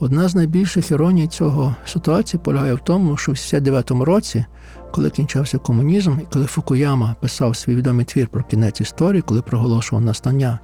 Одна 0.00 0.28
з 0.28 0.34
найбільших 0.34 0.90
іроній 0.90 1.26
цього 1.26 1.74
ситуації 1.86 2.40
полягає 2.44 2.74
в 2.74 2.78
тому, 2.78 3.16
що 3.16 3.32
в 3.32 3.34
69-му 3.34 4.04
році, 4.04 4.44
коли 4.92 5.10
кінчався 5.10 5.58
комунізм, 5.58 6.12
і 6.22 6.26
коли 6.32 6.46
Фукуяма 6.46 7.16
писав 7.20 7.56
свій 7.56 7.74
відомий 7.74 8.04
твір 8.04 8.28
про 8.28 8.44
кінець 8.44 8.80
історії, 8.80 9.22
коли 9.22 9.42
проголошував 9.42 10.04
настання 10.04 10.58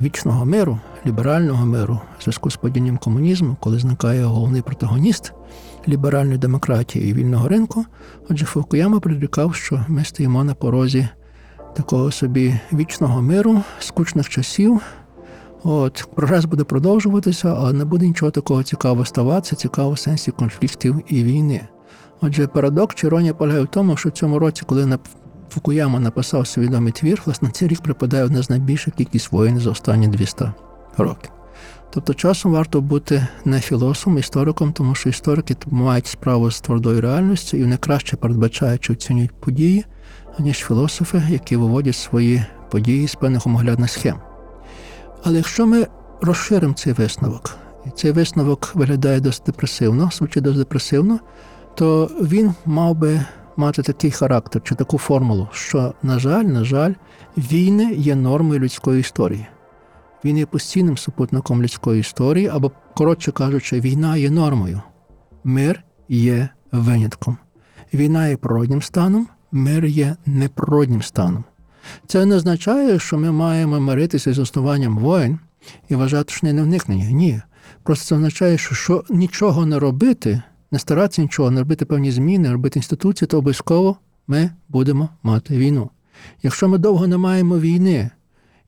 вічного 0.00 0.44
миру, 0.44 0.78
ліберального 1.06 1.66
миру 1.66 2.00
в 2.18 2.22
зв'язку 2.22 2.50
з 2.50 2.56
падінням 2.56 2.96
комунізму, 2.96 3.56
коли 3.60 3.78
зникає 3.78 4.24
головний 4.24 4.62
протагоніст 4.62 5.32
ліберальної 5.88 6.38
демократії 6.38 7.10
і 7.10 7.12
вільного 7.12 7.48
ринку, 7.48 7.84
отже, 8.30 8.44
Фукуяма 8.44 9.00
предрікав, 9.00 9.54
що 9.54 9.84
ми 9.88 10.04
стоїмо 10.04 10.44
на 10.44 10.54
порозі 10.54 11.08
такого 11.74 12.10
собі 12.10 12.60
вічного 12.72 13.22
миру, 13.22 13.62
скучних 13.78 14.28
часів. 14.28 14.80
От 15.62 16.08
прогрес 16.14 16.44
буде 16.44 16.64
продовжуватися, 16.64 17.54
але 17.58 17.72
не 17.72 17.84
буде 17.84 18.06
нічого 18.06 18.30
такого 18.30 18.62
цікавого 18.62 19.04
ставатися, 19.04 19.56
цікавого 19.56 19.94
в 19.94 19.98
сенсі 19.98 20.30
конфліктів 20.30 21.02
і 21.08 21.24
війни. 21.24 21.60
Отже, 22.20 22.46
парадокс 22.46 22.94
чи 22.94 23.06
іронія 23.06 23.34
полягає 23.34 23.64
в 23.64 23.66
тому, 23.66 23.96
що 23.96 24.08
в 24.08 24.12
цьому 24.12 24.38
році, 24.38 24.62
коли 24.66 24.86
на 24.86 24.98
Фукуяма 25.50 26.00
написав 26.00 26.46
свій 26.46 26.62
відомий 26.62 26.92
твір, 26.92 27.22
власне, 27.26 27.50
цей 27.50 27.68
рік 27.68 27.80
припадає 27.80 28.24
одна 28.24 28.42
з 28.42 28.50
найбільших 28.50 28.94
кількість 28.94 29.32
воїн 29.32 29.58
за 29.58 29.70
останні 29.70 30.08
200 30.08 30.44
років. 30.96 31.30
Тобто 31.90 32.14
часом 32.14 32.52
варто 32.52 32.80
бути 32.80 33.26
не 33.44 33.60
філософом, 33.60 34.18
істориком, 34.18 34.72
тому 34.72 34.94
що 34.94 35.08
історики 35.08 35.56
мають 35.66 36.06
справу 36.06 36.50
з 36.50 36.60
твердою 36.60 37.00
реальністю 37.00 37.56
і 37.56 37.62
вони 37.62 37.76
краще 37.76 38.16
передбачають 38.16 38.80
чи 38.80 38.92
оцінюють 38.92 39.32
події, 39.32 39.84
аніж 40.38 40.56
філософи, 40.56 41.22
які 41.28 41.56
виводять 41.56 41.96
свої 41.96 42.44
події 42.70 43.08
з 43.08 43.14
певних 43.14 43.46
умоглядних 43.46 43.90
схем. 43.90 44.16
Але 45.24 45.36
якщо 45.36 45.66
ми 45.66 45.86
розширимо 46.20 46.74
цей 46.74 46.92
висновок, 46.92 47.56
і 47.86 47.90
цей 47.90 48.12
висновок 48.12 48.70
виглядає 48.74 49.20
досить 49.20 49.42
депресивно, 49.46 50.10
звучить 50.12 50.42
досить 50.42 50.58
депресивно, 50.58 51.20
то 51.74 52.10
він 52.20 52.54
мав 52.66 52.94
би 52.94 53.24
мати 53.56 53.82
такий 53.82 54.10
характер 54.10 54.62
чи 54.64 54.74
таку 54.74 54.98
формулу, 54.98 55.48
що, 55.52 55.94
на 56.02 56.18
жаль, 56.18 56.44
на 56.44 56.64
жаль, 56.64 56.92
війни 57.36 57.94
є 57.94 58.14
нормою 58.14 58.60
людської 58.60 59.00
історії. 59.00 59.46
Він 60.24 60.38
є 60.38 60.46
постійним 60.46 60.96
супутником 60.96 61.62
людської 61.62 62.00
історії, 62.00 62.48
або, 62.48 62.72
коротше 62.94 63.32
кажучи, 63.32 63.80
війна 63.80 64.16
є 64.16 64.30
нормою. 64.30 64.82
Мир 65.44 65.84
є 66.08 66.48
винятком. 66.72 67.36
Війна 67.94 68.28
є 68.28 68.36
природнім 68.36 68.82
станом, 68.82 69.28
мир 69.52 69.84
є 69.84 70.16
неприроднім 70.26 71.02
станом. 71.02 71.44
Це 72.06 72.26
не 72.26 72.36
означає, 72.36 72.98
що 72.98 73.18
ми 73.18 73.32
маємо 73.32 73.80
миритися 73.80 74.32
з 74.32 74.38
основанням 74.38 74.98
воїн 74.98 75.38
і 75.88 75.94
вважати, 75.94 76.34
що 76.34 76.46
не 76.46 76.62
вникнення. 76.62 77.10
Ні. 77.10 77.40
Просто 77.82 78.04
це 78.04 78.14
означає, 78.14 78.58
що, 78.58 78.74
що 78.74 79.04
нічого 79.10 79.66
не 79.66 79.78
робити 79.78 80.42
не 80.70 80.78
старатися 80.78 81.22
нічого, 81.22 81.50
не 81.50 81.60
робити 81.60 81.84
певні 81.84 82.10
зміни, 82.10 82.52
робити 82.52 82.78
інституції, 82.78 83.26
то 83.26 83.38
обов'язково 83.38 83.96
ми 84.26 84.50
будемо 84.68 85.08
мати 85.22 85.58
війну. 85.58 85.90
Якщо 86.42 86.68
ми 86.68 86.78
довго 86.78 87.06
не 87.06 87.16
маємо 87.16 87.58
війни, 87.58 88.10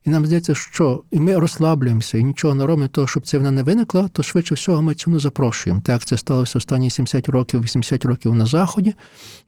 і 0.04 0.10
нам 0.10 0.26
здається, 0.26 0.54
що 0.54 1.02
і 1.10 1.20
ми 1.20 1.38
розслаблюємося 1.38 2.18
і 2.18 2.24
нічого 2.24 2.54
не 2.54 2.66
робимо, 2.66 2.88
того, 2.88 3.06
щоб 3.06 3.26
це 3.26 3.38
вона 3.38 3.50
не 3.50 3.62
виникла, 3.62 4.08
то 4.08 4.22
швидше 4.22 4.54
всього 4.54 4.82
ми 4.82 4.94
цю 4.94 5.20
запрошуємо. 5.20 5.82
Так 5.84 6.04
це 6.04 6.16
сталося 6.16 6.58
останні 6.58 6.90
70 6.90 7.28
років, 7.28 7.62
80 7.62 8.04
років 8.04 8.34
на 8.34 8.46
Заході, 8.46 8.94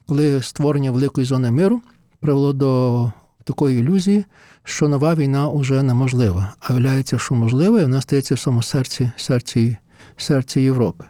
коли 0.07 0.43
створення 0.43 0.91
великої 0.91 1.27
зони 1.27 1.51
миру 1.51 1.83
привело 2.21 2.53
до 2.53 3.13
такої 3.45 3.81
ілюзії, 3.81 4.25
що 4.65 4.89
нова 4.89 5.15
війна 5.15 5.49
вже 5.49 5.83
неможлива. 5.83 6.53
А 6.61 6.73
виявляється, 6.73 7.19
що 7.19 7.35
можлива, 7.35 7.81
і 7.81 7.83
вона 7.83 8.01
стається 8.01 8.35
в 8.35 8.39
самому 8.39 8.63
серці, 8.63 9.11
серці, 9.17 9.77
серці 10.17 10.61
Європи. 10.61 11.05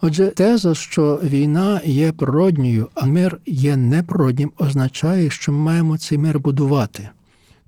Отже, 0.00 0.26
теза, 0.26 0.74
що 0.74 1.20
війна 1.22 1.80
є 1.84 2.12
природньою, 2.12 2.88
а 2.94 3.06
мир 3.06 3.40
є 3.46 3.76
неприроднім, 3.76 4.52
означає, 4.58 5.30
що 5.30 5.52
ми 5.52 5.58
маємо 5.58 5.98
цей 5.98 6.18
мир 6.18 6.40
будувати. 6.40 7.08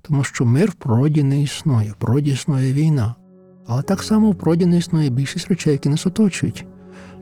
Тому 0.01 0.23
що 0.23 0.45
мир 0.45 0.69
в 0.69 0.73
природі 0.73 1.23
не 1.23 1.41
існує, 1.41 1.91
в 1.91 1.95
природі 1.95 2.31
існує 2.31 2.73
війна. 2.73 3.15
Але 3.67 3.81
так 3.81 4.03
само 4.03 4.31
в 4.31 4.35
природі 4.35 4.65
не 4.65 4.77
існує 4.77 5.09
більшість 5.09 5.47
речей, 5.47 5.71
які 5.73 5.89
нас 5.89 6.05
оточують. 6.05 6.65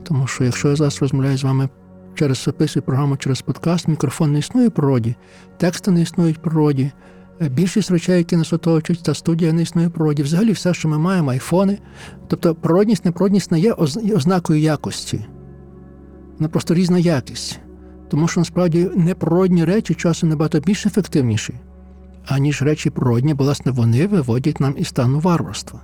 Тому 0.04 0.28
що 0.28 0.44
якщо 0.44 0.70
я 0.70 0.76
зараз 0.76 1.02
розмовляю 1.02 1.38
з 1.38 1.44
вами 1.44 1.70
через 2.16 2.44
записую 2.44 2.84
програму 2.84 3.18
через 3.18 3.42
подкаст, 3.42 3.88
мікрофон 3.88 4.32
не 4.32 4.40
існує 4.40 4.68
в 4.68 4.72
природі, 4.72 5.16
тексти 5.58 5.92
не 5.92 6.02
існують 6.02 6.38
в 6.38 6.42
природі, 6.42 6.92
Більшість 7.48 7.92
речей, 7.92 8.18
які 8.18 8.38
нас 8.38 8.54
оточують, 8.54 9.04
та 9.04 9.14
студія 9.14 9.54
не 9.54 9.62
існує 9.62 9.90
природі. 9.90 10.24
Взагалі, 10.24 10.52
все, 10.52 10.74
що 10.74 10.90
ми 10.90 10.98
маємо, 10.98 11.32
айфони. 11.32 11.78
Тобто 12.28 12.56
природність, 12.56 13.06
неприродність 13.06 13.52
не 13.52 13.60
є 13.60 13.74
ознакою 13.74 14.60
якості. 14.60 15.26
Вона 16.38 16.50
просто 16.50 16.74
різна 16.74 17.00
якість. 17.00 17.60
Тому 18.10 18.28
що 18.28 18.42
насправді 18.42 18.90
неприродні 18.96 19.66
речі 19.66 19.94
часом 19.94 20.30
набагато 20.30 20.60
більш 20.60 20.86
ефективніші, 20.86 21.54
аніж 22.28 22.62
речі 22.62 22.90
природні, 22.90 23.34
власне 23.34 23.72
вони 23.72 24.08
виводять 24.08 24.60
нам 24.60 24.76
із 24.78 24.88
стану 24.88 25.20
варварства. 25.20 25.80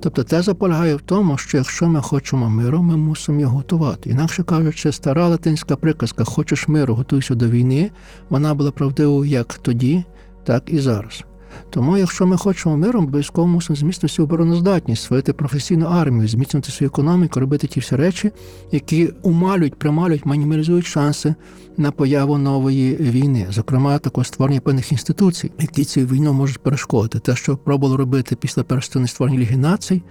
Тобто 0.00 0.24
теза 0.24 0.54
полягає 0.54 0.94
в 0.94 1.00
тому, 1.00 1.38
що 1.38 1.56
якщо 1.56 1.86
ми 1.86 2.00
хочемо 2.00 2.50
миру, 2.50 2.82
ми 2.82 2.96
мусимо 2.96 3.40
його 3.40 3.56
готувати. 3.56 4.10
Інакше 4.10 4.42
кажучи, 4.42 4.92
стара 4.92 5.28
латинська 5.28 5.76
приказка 5.76 6.24
Хочеш 6.24 6.68
миру, 6.68 6.94
готуйся 6.94 7.34
до 7.34 7.48
війни, 7.48 7.90
вона 8.30 8.54
була 8.54 8.70
правдивою 8.70 9.30
як 9.30 9.54
тоді, 9.54 10.04
так 10.44 10.62
і 10.66 10.78
зараз. 10.78 11.24
Тому, 11.70 11.96
якщо 11.96 12.26
ми 12.26 12.36
хочемо 12.36 12.76
миру, 12.76 13.00
обов'язково 13.00 13.48
мусимо 13.48 13.76
зміцнити 13.76 14.14
свою 14.14 14.26
обороноздатність, 14.26 15.02
створити 15.02 15.32
професійну 15.32 15.86
армію, 15.86 16.28
зміцнити 16.28 16.72
свою 16.72 16.88
економіку, 16.88 17.40
робити 17.40 17.66
ті 17.66 17.80
всі 17.80 17.96
речі, 17.96 18.30
які 18.72 19.10
умалюють, 19.22 19.74
прималюють, 19.74 20.26
мінімалізують 20.26 20.86
шанси 20.86 21.34
на 21.76 21.90
появу 21.90 22.38
нової 22.38 22.96
війни, 22.96 23.46
зокрема, 23.50 23.98
також 23.98 24.26
створення 24.26 24.60
певних 24.60 24.92
інституцій, 24.92 25.50
які 25.58 25.84
цю 25.84 26.00
війну 26.00 26.32
можуть 26.32 26.58
перешкодити. 26.58 27.18
Те, 27.18 27.36
що 27.36 27.56
пробували 27.56 27.96
робити 27.96 28.36
після 28.36 28.62
першої 28.62 29.08
створення 29.08 29.38
Ліги 29.38 29.56
націй, 29.56 30.02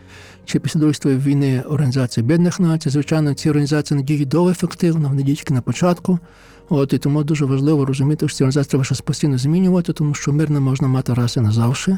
чи 0.46 0.60
після 0.60 0.80
другої 0.80 1.18
війни 1.18 1.64
Організації 1.70 2.24
Об'єднаних 2.24 2.60
Націй, 2.60 2.90
звичайно, 2.90 3.34
ці 3.34 3.50
організації 3.50 3.98
не 3.98 4.04
діють 4.04 4.30
довго 4.30 4.50
ефективно, 4.50 5.10
вони 5.10 5.24
діють 5.24 5.50
на 5.50 5.62
початку. 5.62 6.20
От 6.70 6.94
і 6.94 6.98
тому 6.98 7.24
дуже 7.24 7.46
важливо 7.46 7.86
розуміти, 7.86 8.28
що 8.28 8.38
ці 8.38 8.44
організації 8.44 8.70
треба 8.70 8.84
щось 8.84 9.02
постійно 9.02 9.38
змінювати, 9.38 9.94
тому 9.94 10.14
що 10.14 10.34
мир 10.34 10.50
не 10.50 10.60
можна 10.60 10.88
мати 10.88 11.14
раз 11.14 11.38
і 11.38 11.40
назавжди. 11.40 11.98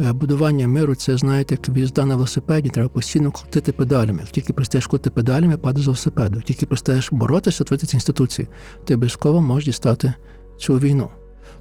Е, 0.00 0.12
будування 0.12 0.68
миру 0.68 0.94
це, 0.94 1.16
знаєте, 1.16 1.54
як 1.54 1.68
в'їзда 1.68 2.06
на 2.06 2.14
велосипеді, 2.14 2.68
треба 2.68 2.88
постійно 2.88 3.30
крутити 3.30 3.72
педалями. 3.72 4.22
Тільки 4.30 4.52
пристаєш 4.52 4.86
крутити 4.86 5.10
педалями, 5.10 5.56
падає 5.56 5.82
з 5.82 5.86
велосипеду. 5.86 6.40
Тільки 6.40 6.66
пристаєш 6.66 7.08
боротися, 7.12 7.64
творити 7.64 7.86
ці 7.86 7.96
інституції, 7.96 8.48
ти 8.84 8.94
обов'язково 8.94 9.40
можеш 9.40 9.64
дістати 9.64 10.14
цю 10.58 10.78
війну. 10.78 11.08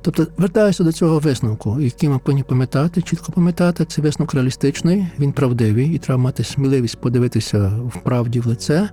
Тобто 0.02 0.28
вертаюся 0.38 0.84
до 0.84 0.92
цього 0.92 1.20
висновку, 1.20 1.82
який 1.82 2.10
ми 2.10 2.20
повинні 2.20 2.44
пам'ятати, 2.44 3.02
чітко 3.02 3.32
пам'ятати, 3.32 3.86
це 3.86 4.02
висновок 4.02 4.34
реалістичний, 4.34 5.08
він 5.20 5.32
правдивий, 5.32 5.94
і 5.94 5.98
треба 5.98 6.22
мати 6.22 6.44
сміливість 6.44 6.98
подивитися 6.98 7.82
в 7.94 8.04
правді 8.04 8.40
в 8.40 8.48
лице 8.48 8.90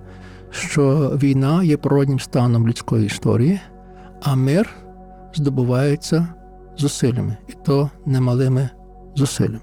що 0.53 1.11
війна 1.23 1.63
є 1.63 1.77
природнім 1.77 2.19
станом 2.19 2.67
людської 2.67 3.05
історії, 3.05 3.59
а 4.21 4.35
мир 4.35 4.69
здобувається 5.35 6.27
зусиллями, 6.77 7.37
і 7.47 7.53
то 7.65 7.89
немалими 8.05 8.69
зусиллями. 9.15 9.59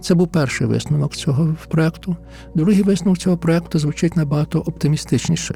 Це 0.00 0.14
був 0.14 0.28
перший 0.28 0.66
висновок 0.66 1.14
цього 1.14 1.56
проекту. 1.68 2.16
Другий 2.54 2.82
висновок 2.82 3.18
цього 3.18 3.36
проекту 3.36 3.78
звучить 3.78 4.16
набагато 4.16 4.60
оптимістичніше. 4.60 5.54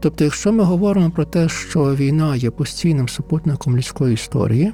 Тобто, 0.00 0.24
якщо 0.24 0.52
ми 0.52 0.64
говоримо 0.64 1.10
про 1.10 1.24
те, 1.24 1.48
що 1.48 1.94
війна 1.94 2.36
є 2.36 2.50
постійним 2.50 3.08
супутником 3.08 3.76
людської 3.76 4.14
історії, 4.14 4.72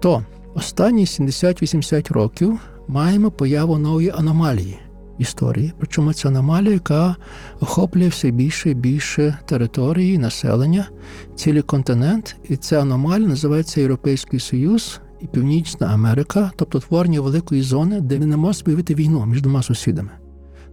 то 0.00 0.24
останні 0.54 1.04
70-80 1.04 2.12
років 2.12 2.60
маємо 2.88 3.30
появу 3.30 3.78
нової 3.78 4.10
аномалії 4.10 4.78
історії. 5.18 5.72
Причому 5.78 6.12
це 6.12 6.28
аномалія, 6.28 6.72
яка 6.72 7.16
охоплює 7.60 8.08
все 8.08 8.30
більше 8.30 8.70
і 8.70 8.74
більше 8.74 9.38
території, 9.46 10.18
населення, 10.18 10.88
цілий 11.36 11.62
континент. 11.62 12.36
І 12.48 12.56
ця 12.56 12.80
аномалія 12.80 13.28
називається 13.28 13.80
Європейський 13.80 14.40
Союз 14.40 15.00
і 15.20 15.26
Північна 15.26 15.86
Америка, 15.86 16.50
тобто 16.56 16.80
творення 16.80 17.20
великої 17.20 17.62
зони, 17.62 18.00
де 18.00 18.18
не 18.18 18.36
може 18.36 18.62
виявити 18.66 18.94
війну 18.94 19.26
між 19.26 19.42
двома 19.42 19.62
сусідами. 19.62 20.10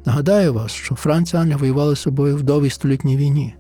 Нагадаю 0.06 0.54
вас, 0.54 0.72
що 0.72 0.96
Франція 0.96 1.42
Англія 1.42 1.58
воювали 1.58 1.96
з 1.96 2.00
собою 2.00 2.38
в 2.38 2.44
довгій 2.44 2.70
столітній 2.70 3.18
війні. 3.18 3.56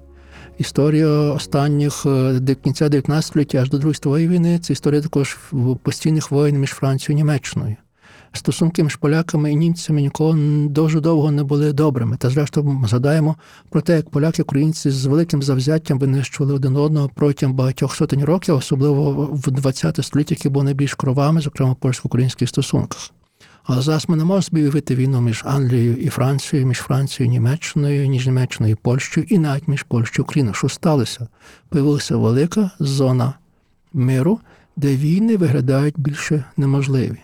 Історія 0.57 1.07
останніх 1.07 2.05
до 2.33 2.55
кінця 2.55 2.89
19 2.89 3.27
століття 3.27 3.57
аж 3.57 3.69
до 3.69 3.77
Другої 3.77 3.95
світової 3.95 4.27
війни 4.27 4.59
це 4.59 4.73
історія 4.73 5.01
також 5.01 5.37
постійних 5.83 6.31
воїн 6.31 6.59
між 6.59 6.69
Францією 6.69 7.19
і 7.19 7.23
Німеччиною. 7.23 7.75
Стосунки 8.33 8.83
між 8.83 8.95
поляками 8.95 9.51
і 9.51 9.55
німцями 9.55 10.01
ніколи 10.01 10.67
дуже 10.67 10.99
довго 10.99 11.31
не 11.31 11.43
були 11.43 11.73
добрими. 11.73 12.17
Та 12.17 12.29
зрештою 12.29 12.83
згадаємо 12.87 13.35
про 13.69 13.81
те, 13.81 13.95
як 13.95 14.09
поляки, 14.09 14.41
українці 14.41 14.89
з 14.89 15.05
великим 15.05 15.43
завзяттям 15.43 15.99
винищували 15.99 16.55
один 16.55 16.75
одного 16.75 17.09
протягом 17.15 17.55
багатьох 17.55 17.95
сотень 17.95 18.23
років, 18.23 18.55
особливо 18.55 19.29
в 19.31 19.51
20 19.51 20.05
столітті, 20.05 20.33
які 20.33 20.49
був 20.49 20.63
найбільш 20.63 20.93
кровами, 20.93 21.41
зокрема 21.41 21.75
польсько-українських 21.75 22.49
стосунках. 22.49 23.11
Але 23.63 23.81
зараз 23.81 24.09
ми 24.09 24.17
не 24.17 24.23
можемо 24.23 24.41
собі 24.41 24.61
уявити 24.61 24.95
війну 24.95 25.21
між 25.21 25.43
Англією 25.45 25.95
і 25.95 26.09
Францією, 26.09 26.67
між 26.67 26.77
Францією 26.77 27.31
і 27.31 27.37
Німеччиною, 27.37 28.09
між 28.09 28.25
Німеччиною 28.25 28.73
і 28.73 28.75
Польщею, 28.75 29.27
і 29.29 29.37
навіть 29.37 29.67
між 29.67 29.83
Польщею 29.83 30.15
і 30.17 30.21
Україною. 30.21 30.53
Що 30.53 30.69
сталося? 30.69 31.27
Появилася 31.69 32.17
велика 32.17 32.71
зона 32.79 33.33
миру, 33.93 34.39
де 34.75 34.95
війни 34.95 35.37
виглядають 35.37 35.99
більше 35.99 36.43
неможливі. 36.57 37.17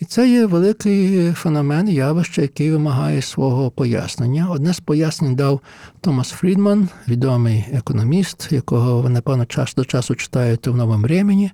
І 0.00 0.04
це 0.04 0.30
є 0.30 0.46
великий 0.46 1.32
феномен, 1.32 1.88
явище, 1.88 2.42
який 2.42 2.70
вимагає 2.70 3.22
свого 3.22 3.70
пояснення. 3.70 4.48
Одне 4.50 4.74
з 4.74 4.80
пояснень 4.80 5.34
дав 5.34 5.60
Томас 6.00 6.30
Фрідман, 6.30 6.88
відомий 7.08 7.64
економіст, 7.72 8.48
якого 8.52 9.02
ви, 9.02 9.10
напевно, 9.10 9.46
час 9.46 9.74
до 9.74 9.84
часу 9.84 10.14
читаєте 10.14 10.70
в 10.70 10.76
новому 10.76 11.02
времені. 11.02 11.50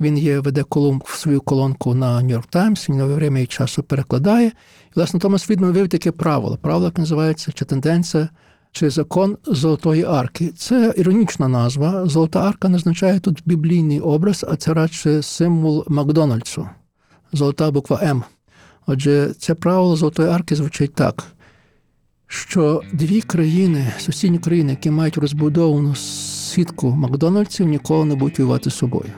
Він 0.00 0.18
є, 0.18 0.40
веде 0.40 0.62
колонку, 0.62 1.08
свою 1.10 1.40
колонку 1.40 1.94
на 1.94 2.22
Нью-Йорк 2.22 2.46
Таймс, 2.50 2.88
він 2.88 2.96
нове 2.96 3.14
время 3.14 3.38
і 3.38 3.46
часу 3.46 3.82
перекладає. 3.82 4.46
І, 4.46 4.52
власне, 4.94 5.20
Томас 5.20 5.42
Фрідман 5.42 5.72
вивів 5.72 5.88
таке 5.88 6.12
правило. 6.12 6.58
Правило, 6.62 6.84
яке 6.84 7.00
називається 7.00 7.52
чи 7.52 7.64
тенденція, 7.64 8.28
чи 8.72 8.90
закон 8.90 9.36
Золотої 9.46 10.04
арки. 10.04 10.48
Це 10.48 10.94
іронічна 10.96 11.48
назва. 11.48 12.06
Золота 12.06 12.40
арка 12.48 12.68
не 12.68 12.76
означає 12.76 13.20
тут 13.20 13.42
біблійний 13.44 14.00
образ, 14.00 14.46
а 14.48 14.56
це 14.56 14.74
радше 14.74 15.22
символ 15.22 15.84
Макдональдсу. 15.88 16.68
Золота 17.32 17.70
буква 17.70 18.00
М. 18.02 18.22
Отже, 18.86 19.34
це 19.38 19.54
правило 19.54 19.96
Золотої 19.96 20.28
арки 20.28 20.56
звучить 20.56 20.94
так, 20.94 21.24
що 22.26 22.82
дві 22.92 23.20
країни, 23.20 23.92
сусідні 23.98 24.38
країни, 24.38 24.70
які 24.70 24.90
мають 24.90 25.18
розбудовану 25.18 25.94
сітку 25.94 26.90
Макдональдсів, 26.90 27.66
ніколи 27.66 28.04
не 28.04 28.14
будуть 28.14 28.38
воювати 28.38 28.70
з 28.70 28.74
собою. 28.74 29.10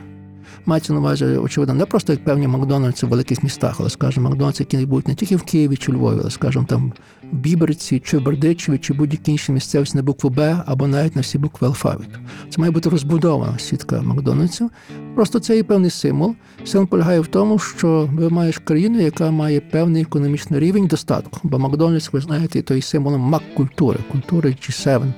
Мається 0.65 0.93
на 0.93 0.99
увазі, 0.99 1.25
очевидно, 1.25 1.75
не 1.75 1.85
просто 1.85 2.13
як 2.13 2.23
певні 2.23 2.47
Макдональдси 2.47 3.05
в 3.05 3.09
великих 3.09 3.43
містах, 3.43 3.75
але, 3.79 3.89
скажімо, 3.89 4.29
Макдональдси, 4.29 4.67
які 4.69 4.85
будуть 4.85 5.07
не 5.07 5.15
тільки 5.15 5.35
в 5.35 5.43
Києві 5.43 5.77
чи 5.77 5.91
Львові, 5.91 6.17
але, 6.21 6.31
скажімо, 6.31 6.65
там 6.69 6.93
Біберці, 7.31 7.99
чи 7.99 8.19
Бердичеві, 8.19 8.77
чи 8.77 8.93
будь-які 8.93 9.31
інші 9.31 9.51
місцевості 9.51 9.97
на 9.97 10.03
букву 10.03 10.29
Б 10.29 10.63
або 10.65 10.87
навіть 10.87 11.15
на 11.15 11.21
всі 11.21 11.37
букви 11.37 11.67
алфавіту. 11.67 12.19
Це 12.49 12.61
має 12.61 12.71
бути 12.71 12.89
розбудована 12.89 13.59
сітка 13.59 14.01
Макдональдсів. 14.01 14.69
Просто 15.15 15.39
це 15.39 15.55
є 15.55 15.63
певний 15.63 15.89
символ. 15.89 16.35
Символ 16.65 16.87
полягає 16.87 17.19
в 17.19 17.27
тому, 17.27 17.59
що 17.59 18.09
ви 18.13 18.29
маєш 18.29 18.57
країну, 18.57 18.99
яка 18.99 19.31
має 19.31 19.59
певний 19.59 20.01
економічний 20.01 20.59
рівень 20.59 20.87
достатку. 20.87 21.39
Бо 21.43 21.59
Макдональдс, 21.59 22.13
ви 22.13 22.21
знаєте, 22.21 22.61
той 22.61 22.81
символом 22.81 23.21
мак-культури, 23.21 23.99
культури 24.11 24.49
G7 24.49 25.13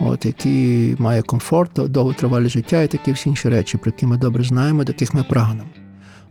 от, 0.00 0.26
який 0.26 0.96
має 0.98 1.22
комфорт, 1.22 1.70
довготривале 1.74 2.48
життя 2.48 2.82
і 2.82 2.88
такі 2.88 3.12
всі 3.12 3.28
інші 3.28 3.48
речі, 3.48 3.78
про 3.78 3.88
які 3.90 4.06
ми 4.06 4.16
добре 4.16 4.44
знаємо, 4.44 4.84
до 4.84 4.92
яких 4.92 5.14
ми 5.14 5.22
прагнемо. 5.22 5.68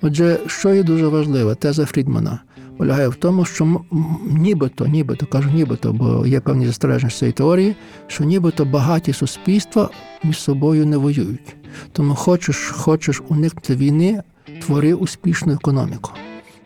Отже, 0.02 0.40
що 0.48 0.74
є 0.74 0.84
дуже 0.84 1.08
важливе, 1.08 1.56
теза 1.56 1.86
Фрідмана 1.86 2.40
полягає 2.82 3.08
в 3.08 3.16
тому, 3.16 3.46
що 3.46 3.82
нібито, 4.26 4.88
нібито 4.88 5.26
кажу, 5.26 5.50
нібито, 5.50 5.94
бо 5.94 6.28
є 6.28 6.40
певні 6.40 6.66
застереження 6.66 7.12
цієї 7.12 7.34
теорії, 7.34 7.76
що 8.08 8.24
нібито 8.24 8.66
багаті 8.66 9.14
суспільства 9.14 9.90
між 10.24 10.40
собою 10.40 10.86
не 10.86 10.98
воюють. 10.98 11.56
Тому 11.92 12.16
хочеш, 12.16 12.58
хочеш 12.58 13.22
уникнути 13.28 13.76
війни, 13.76 14.24
твори 14.62 14.94
успішну 14.94 15.54
економіку. 15.54 16.12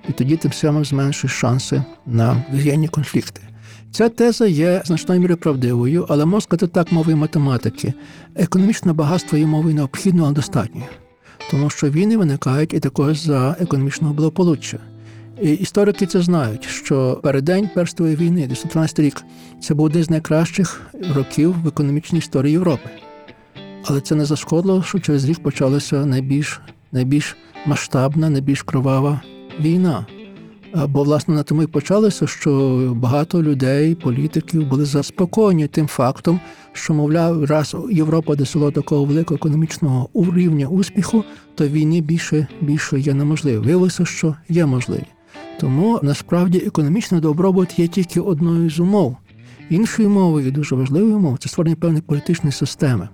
І 0.09 0.11
тоді 0.11 0.37
тим 0.37 0.53
самим 0.53 0.85
зменшуєш 0.85 1.33
шанси 1.33 1.83
на 2.05 2.43
воєнні 2.51 2.87
конфлікти. 2.87 3.41
Ця 3.91 4.09
теза 4.09 4.47
є 4.47 4.81
значною 4.85 5.21
мірою 5.21 5.37
правдивою, 5.37 6.05
але 6.09 6.25
можна 6.25 6.41
сказати 6.41 6.67
так 6.67 6.91
мовою 6.91 7.17
математики. 7.17 7.93
Економічне 8.35 8.93
багатство 8.93 9.37
є 9.37 9.45
мовою 9.45 9.75
необхідною, 9.75 10.25
але 10.25 10.35
достатньою. 10.35 10.87
Тому 11.51 11.69
що 11.69 11.89
війни 11.89 12.17
виникають 12.17 12.73
і 12.73 12.79
також 12.79 13.19
за 13.19 13.55
економічного 13.59 14.13
благополуччя. 14.13 14.79
І 15.41 15.53
Історики 15.53 16.05
це 16.05 16.21
знають, 16.21 16.63
що 16.63 17.19
переддень 17.23 17.69
Першої 17.75 18.15
війни, 18.15 18.43
1913 18.43 18.99
рік, 18.99 19.23
це 19.59 19.73
був 19.73 19.85
один 19.85 20.03
з 20.03 20.09
найкращих 20.09 20.81
років 21.15 21.55
в 21.63 21.67
економічній 21.67 22.19
історії 22.19 22.51
Європи. 22.51 22.89
Але 23.85 24.01
це 24.01 24.15
не 24.15 24.25
зашкодило, 24.25 24.83
що 24.83 24.99
через 24.99 25.25
рік 25.25 25.43
почалася 25.43 26.05
найбільш 26.05 26.61
найбільш 26.91 27.37
масштабна, 27.65 28.29
найбільш 28.29 28.63
кровава 28.63 29.21
війна. 29.59 30.05
Бо, 30.87 31.03
власне, 31.03 31.35
на 31.35 31.43
тому 31.43 31.63
і 31.63 31.67
почалося, 31.67 32.27
що 32.27 32.93
багато 32.95 33.43
людей, 33.43 33.95
політиків 33.95 34.67
були 34.67 34.85
заспокоєні 34.85 35.67
тим 35.67 35.87
фактом, 35.87 36.39
що, 36.73 36.93
мовляв, 36.93 37.43
раз 37.43 37.75
Європа 37.91 38.35
досягла 38.35 38.71
такого 38.71 39.05
великого 39.05 39.35
економічного 39.35 40.09
рівня 40.13 40.67
успіху, 40.67 41.23
то 41.55 41.67
війни 41.67 42.01
більше 42.01 42.47
більше 42.61 42.99
є 42.99 43.13
неможливі. 43.13 43.57
Виявилося, 43.57 44.05
що 44.05 44.35
є 44.49 44.65
можливі. 44.65 45.05
Тому 45.59 45.99
насправді 46.03 46.57
економічний 46.57 47.21
добробут 47.21 47.79
є 47.79 47.87
тільки 47.87 48.19
одною 48.19 48.69
з 48.69 48.79
умов. 48.79 49.17
Іншою 49.69 50.09
мовою, 50.09 50.51
дуже 50.51 50.75
важливою 50.75 51.15
умовою, 51.15 51.37
це 51.37 51.49
створення 51.49 51.75
певної 51.75 52.01
політичної 52.01 52.51
системи. 52.51 53.09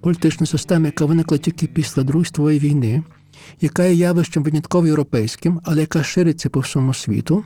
Політичної 0.00 0.46
системи, 0.46 0.86
яка 0.86 1.04
виникла 1.04 1.38
тільки 1.38 1.66
після 1.66 2.02
Другої 2.02 2.24
світової 2.26 2.58
війни 2.58 3.02
яка 3.60 3.84
є 3.84 3.94
явищем 3.94 4.42
винятково 4.42 4.86
європейським, 4.86 5.60
але 5.64 5.80
яка 5.80 6.02
шириться 6.02 6.50
по 6.50 6.60
всьому 6.60 6.94
світу. 6.94 7.44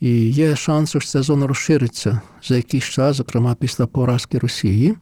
І 0.00 0.30
є 0.30 0.56
шанс, 0.56 0.90
що 0.90 1.00
ця 1.00 1.22
зона 1.22 1.46
розшириться 1.46 2.20
за 2.42 2.56
якийсь 2.56 2.84
час, 2.84 3.16
зокрема 3.16 3.54
після 3.54 3.86
поразки 3.86 4.38
Росії. 4.38 4.94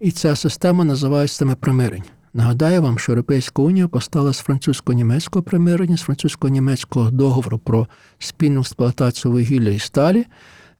І 0.00 0.10
ця 0.10 0.36
система 0.36 0.84
називається 0.84 1.32
система 1.32 1.54
примирень. 1.54 2.02
Нагадаю 2.34 2.82
вам, 2.82 2.98
що 2.98 3.12
Європейська 3.12 3.62
Унія 3.62 3.88
постала 3.88 4.32
з 4.32 4.38
французько-німецького 4.38 5.42
примирення, 5.42 5.96
з 5.96 6.02
французько-німецького 6.02 7.10
договору 7.10 7.58
про 7.58 7.86
спільну 8.18 8.60
експлуатацію 8.60 9.32
вугілля 9.32 9.70
і 9.70 9.78
сталі. 9.78 10.26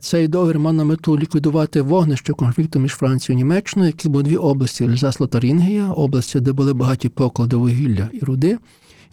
Цей 0.01 0.29
договір 0.29 0.59
мав 0.59 0.73
на 0.73 0.85
мету 0.85 1.19
ліквідувати 1.19 1.83
вогнище 1.83 2.33
конфлікту 2.33 2.79
між 2.79 2.93
Францією 2.93 3.41
і 3.41 3.45
Німеччиною, 3.45 3.89
які 3.89 4.09
були 4.09 4.25
дві 4.25 4.37
області 4.37 4.85
Ельзас 4.85 5.21
Лотарингія, 5.21 5.91
області, 5.91 6.41
де 6.41 6.53
були 6.53 6.73
багаті 6.73 7.09
поклади 7.15 7.57
вугілля 7.57 8.09
і 8.13 8.19
руди. 8.19 8.59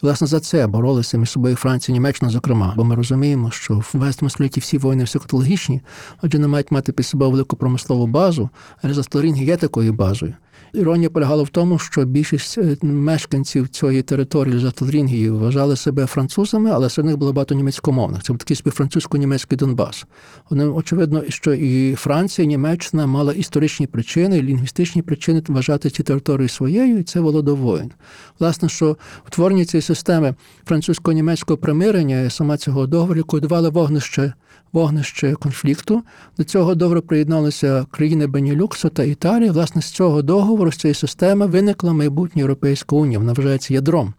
І, 0.02 0.06
власне, 0.06 0.26
за 0.26 0.40
це 0.40 0.66
боролися 0.66 1.18
між 1.18 1.30
собою 1.30 1.56
Франція 1.56 1.92
і 1.92 1.98
Німеччина, 1.98 2.30
зокрема, 2.30 2.72
бо 2.76 2.84
ми 2.84 2.94
розуміємо, 2.94 3.50
що 3.50 3.74
в 3.74 3.90
20 3.94 4.30
столітті 4.30 4.60
всі 4.60 4.78
воїни 4.78 5.02
високотехнологічні, 5.02 5.80
отже, 6.22 6.38
не 6.38 6.48
мають 6.48 6.70
мати 6.70 6.92
під 6.92 7.06
собою 7.06 7.30
велику 7.30 7.56
промислову 7.56 8.06
базу, 8.06 8.50
але 8.82 8.94
за 8.94 9.02
Сторінг 9.02 9.42
є 9.42 9.56
такою 9.56 9.92
базою. 9.92 10.34
Іронія 10.76 11.10
полягала 11.10 11.42
в 11.42 11.48
тому, 11.48 11.78
що 11.78 12.04
більшість 12.04 12.58
е, 12.58 12.76
мешканців 12.82 13.68
цієї 13.68 14.02
території 14.02 14.58
Затодрінгії 14.58 15.30
вважали 15.30 15.76
себе 15.76 16.06
французами, 16.06 16.70
але 16.70 16.90
серед 16.90 17.06
них 17.06 17.18
було 17.18 17.32
багато 17.32 17.54
німецькомовних. 17.54 18.22
Це 18.22 18.32
був 18.32 18.38
такий 18.38 18.56
собі 18.56 18.70
французько-німецький 18.70 19.58
Донбас. 19.58 20.06
Вони 20.50 20.66
очевидно, 20.66 21.22
що 21.28 21.54
і 21.54 21.94
Франція, 21.94 22.44
і 22.44 22.48
Німеччина 22.48 23.06
мала 23.06 23.32
історичні 23.32 23.86
причини, 23.86 24.38
і 24.38 24.42
лінгвістичні 24.42 25.02
причини 25.02 25.42
вважати 25.48 25.90
ці 25.90 26.02
території 26.02 26.48
своєю, 26.48 26.98
і 26.98 27.02
це 27.02 27.20
володовоїн. 27.20 27.90
Власне, 28.38 28.68
що 28.68 28.96
утворення 29.26 29.64
цієї 29.64 29.82
системи 29.82 30.34
французько-німецького 30.64 31.56
примирення 31.56 32.30
сама 32.30 32.56
цього 32.56 32.86
договору 32.86 33.18
ліквідували 33.18 33.68
вогнище 33.68 34.32
вогнище 34.72 35.34
конфлікту. 35.34 36.02
До 36.38 36.44
цього 36.44 36.74
договору 36.74 37.02
приєдналися 37.02 37.86
країни 37.90 38.26
Бенілюксу 38.26 38.88
та 38.88 39.02
Італії. 39.02 39.50
Власне, 39.50 39.82
з 39.82 39.90
цього 39.90 40.22
договору, 40.22 40.65
з 40.70 40.76
цієї 40.76 40.94
системи 40.94 41.46
виникла 41.46 41.92
майбутня 41.92 42.40
Європейська 42.40 42.96
унія. 42.96 43.18
Вона 43.18 43.32
вважається 43.32 43.74
ядром 43.74 44.14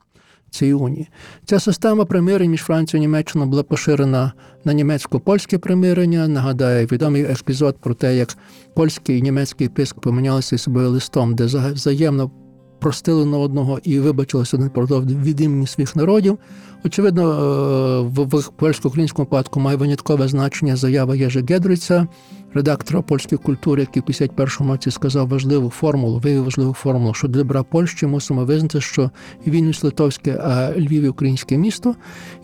цієї 0.50 0.74
унії. 0.74 1.10
Ця 1.46 1.60
система 1.60 2.06
примирень 2.06 2.52
між 2.52 2.62
Францією 2.62 3.04
і 3.04 3.08
Німеччиною 3.08 3.50
була 3.50 3.64
поширена 3.64 4.34
на 4.66 4.74
німецько-польське 4.74 5.58
примирення. 5.58 6.28
Нагадаю, 6.28 6.88
відомий 6.92 7.24
епізод 7.24 7.78
про 7.82 7.94
те, 7.94 8.16
як 8.16 8.38
польський 8.74 9.20
і 9.20 9.22
німецький 9.22 9.70
писк 9.70 10.00
помінялися 10.00 10.58
собою 10.58 10.90
листом, 10.90 11.36
де 11.36 11.46
взаємно 11.46 12.32
простили 12.80 13.26
на 13.26 13.38
одного 13.38 13.80
і 13.84 14.00
вибачилися 14.00 14.58
один 14.58 15.24
від 15.24 15.42
імені 15.42 15.68
своїх 15.68 15.96
народів. 15.96 16.40
Очевидно, 16.86 17.24
е, 17.24 18.28
в 18.28 18.50
польсько-українському 18.50 19.26
випадку 19.26 19.60
має 19.60 19.78
виняткове 19.78 20.28
значення 20.28 20.76
заява 20.76 21.16
Єжи 21.16 21.44
Гедриця, 21.50 22.08
редактора 22.54 23.02
польської 23.02 23.40
культури, 23.40 23.82
який 23.82 24.02
в 24.02 24.06
51-му 24.06 24.72
році 24.72 24.92
сказав 24.92 25.28
важливу 25.28 25.70
формулу, 25.70 26.20
виявив 26.20 26.44
важливу 26.44 26.74
формулу, 26.74 27.14
що 27.14 27.28
для 27.28 27.40
добра 27.40 27.64
Польщі 27.64 28.08
мусимо 28.08 28.46
визнати, 28.46 28.82
що 28.82 29.12
Вільнюс 29.48 29.84
литовське, 29.84 30.40
а 30.44 30.72
Львів 30.78 31.10
українське 31.10 31.58
місто. 31.58 31.96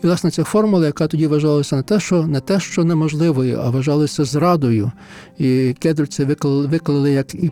І 0.04 0.06
власне 0.06 0.30
ця 0.30 0.44
формула, 0.44 0.86
яка 0.86 1.06
тоді 1.06 1.26
вважалася 1.26 1.76
не 1.76 1.82
те, 1.82 2.00
що 2.00 2.26
не 2.26 2.40
те, 2.40 2.60
що 2.60 2.84
неможливою, 2.84 3.60
а 3.64 3.70
вважалася 3.70 4.24
зрадою. 4.24 4.92
І 5.38 5.74
Гедриця 5.84 6.24
виклали, 6.24 6.66
виклали 6.66 7.10
як 7.10 7.34
і 7.34 7.50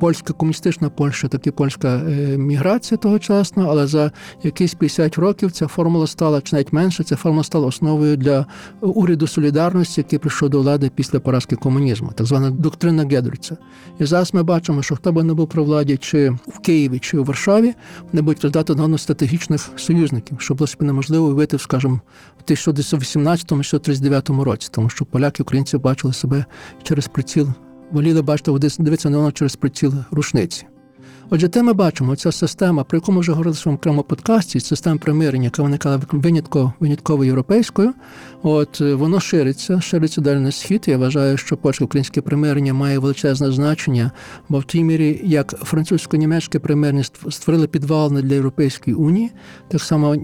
польська 0.00 0.32
комуністична 0.32 0.90
Польща, 0.90 1.28
так 1.28 1.46
і 1.46 1.50
польська 1.50 1.88
е, 1.88 2.38
міграція 2.38 2.98
тогочасна, 2.98 3.66
але 3.68 3.86
за 3.86 4.12
якісь 4.42 4.74
50 4.74 5.18
років 5.18 5.52
ця 5.52 5.66
формула 5.66 6.06
стала 6.06 6.40
чи 6.40 6.56
навіть 6.56 6.72
менше. 6.72 7.04
Ця 7.04 7.16
формула 7.16 7.44
стала 7.44 7.66
основою 7.66 8.16
для 8.16 8.46
уряду 8.80 9.26
солідарності, 9.26 10.00
який 10.00 10.18
прийшов 10.18 10.48
до 10.48 10.60
влади 10.60 10.90
після 10.94 11.20
поразки 11.20 11.56
комунізму, 11.56 12.10
так 12.14 12.26
звана 12.26 12.50
доктрина 12.50 13.02
Гедриця. 13.02 13.56
І 14.00 14.04
зараз 14.04 14.34
ми 14.34 14.42
бачимо, 14.42 14.82
що 14.82 14.96
хто 14.96 15.12
би 15.12 15.22
не 15.22 15.34
був 15.34 15.48
при 15.48 15.62
владі, 15.62 15.96
чи 15.96 16.30
в 16.30 16.58
Києві, 16.58 16.98
чи 16.98 17.18
у 17.18 17.24
Варшаві, 17.24 17.74
вони 18.12 18.22
будуть 18.22 18.42
роздати 18.42 18.72
одного 18.72 18.98
стратегічних 18.98 19.70
союзників, 19.76 20.40
що 20.40 20.54
було 20.54 20.66
собі 20.66 20.84
неможливо 20.84 21.26
уявити, 21.26 21.58
скажімо, 21.58 22.00
в 22.46 22.50
1918-1939 22.50 24.42
році, 24.42 24.68
тому 24.70 24.88
що 24.88 25.04
поляки 25.04 25.36
і 25.38 25.42
українці 25.42 25.78
бачили 25.78 26.12
себе 26.12 26.44
через 26.82 27.08
приціл 27.08 27.48
воліли 27.92 28.22
бачити, 28.22 28.50
дивитися 28.78 29.10
на 29.10 29.18
воно 29.18 29.32
через 29.32 29.56
приціл 29.56 29.94
рушниці. 30.10 30.66
Отже, 31.30 31.48
те 31.48 31.62
ми 31.62 31.72
бачимо, 31.72 32.16
ця 32.16 32.32
система, 32.32 32.84
про 32.84 32.96
яку 32.96 33.12
ми 33.12 33.20
вже 33.20 33.32
говорили 33.32 33.54
в 33.54 33.58
своєму 33.58 33.76
окремому 33.76 34.02
подкасті, 34.02 34.60
система 34.60 34.98
примирення, 34.98 35.44
яка 35.44 35.62
виникала 35.62 36.00
винятково, 36.12 36.72
винятково 36.80 37.24
європейською, 37.24 37.92
от 38.42 38.80
е, 38.80 38.94
воно 38.94 39.20
шириться, 39.20 39.80
шириться 39.80 40.20
далі 40.20 40.38
на 40.38 40.52
схід. 40.52 40.84
Я 40.86 40.98
вважаю, 40.98 41.36
що 41.36 41.56
польсько-українське 41.56 42.20
примирення 42.20 42.74
має 42.74 42.98
величезне 42.98 43.52
значення, 43.52 44.10
бо 44.48 44.58
в 44.58 44.64
тій 44.64 44.84
мірі, 44.84 45.20
як 45.24 45.54
французько-німецьке 45.64 46.58
примирення 46.58 47.04
створили 47.30 47.66
підвалини 47.66 48.22
для 48.22 48.34
Європейської 48.34 48.96
унії, 48.96 49.30
так 49.68 49.82
само 49.82 50.16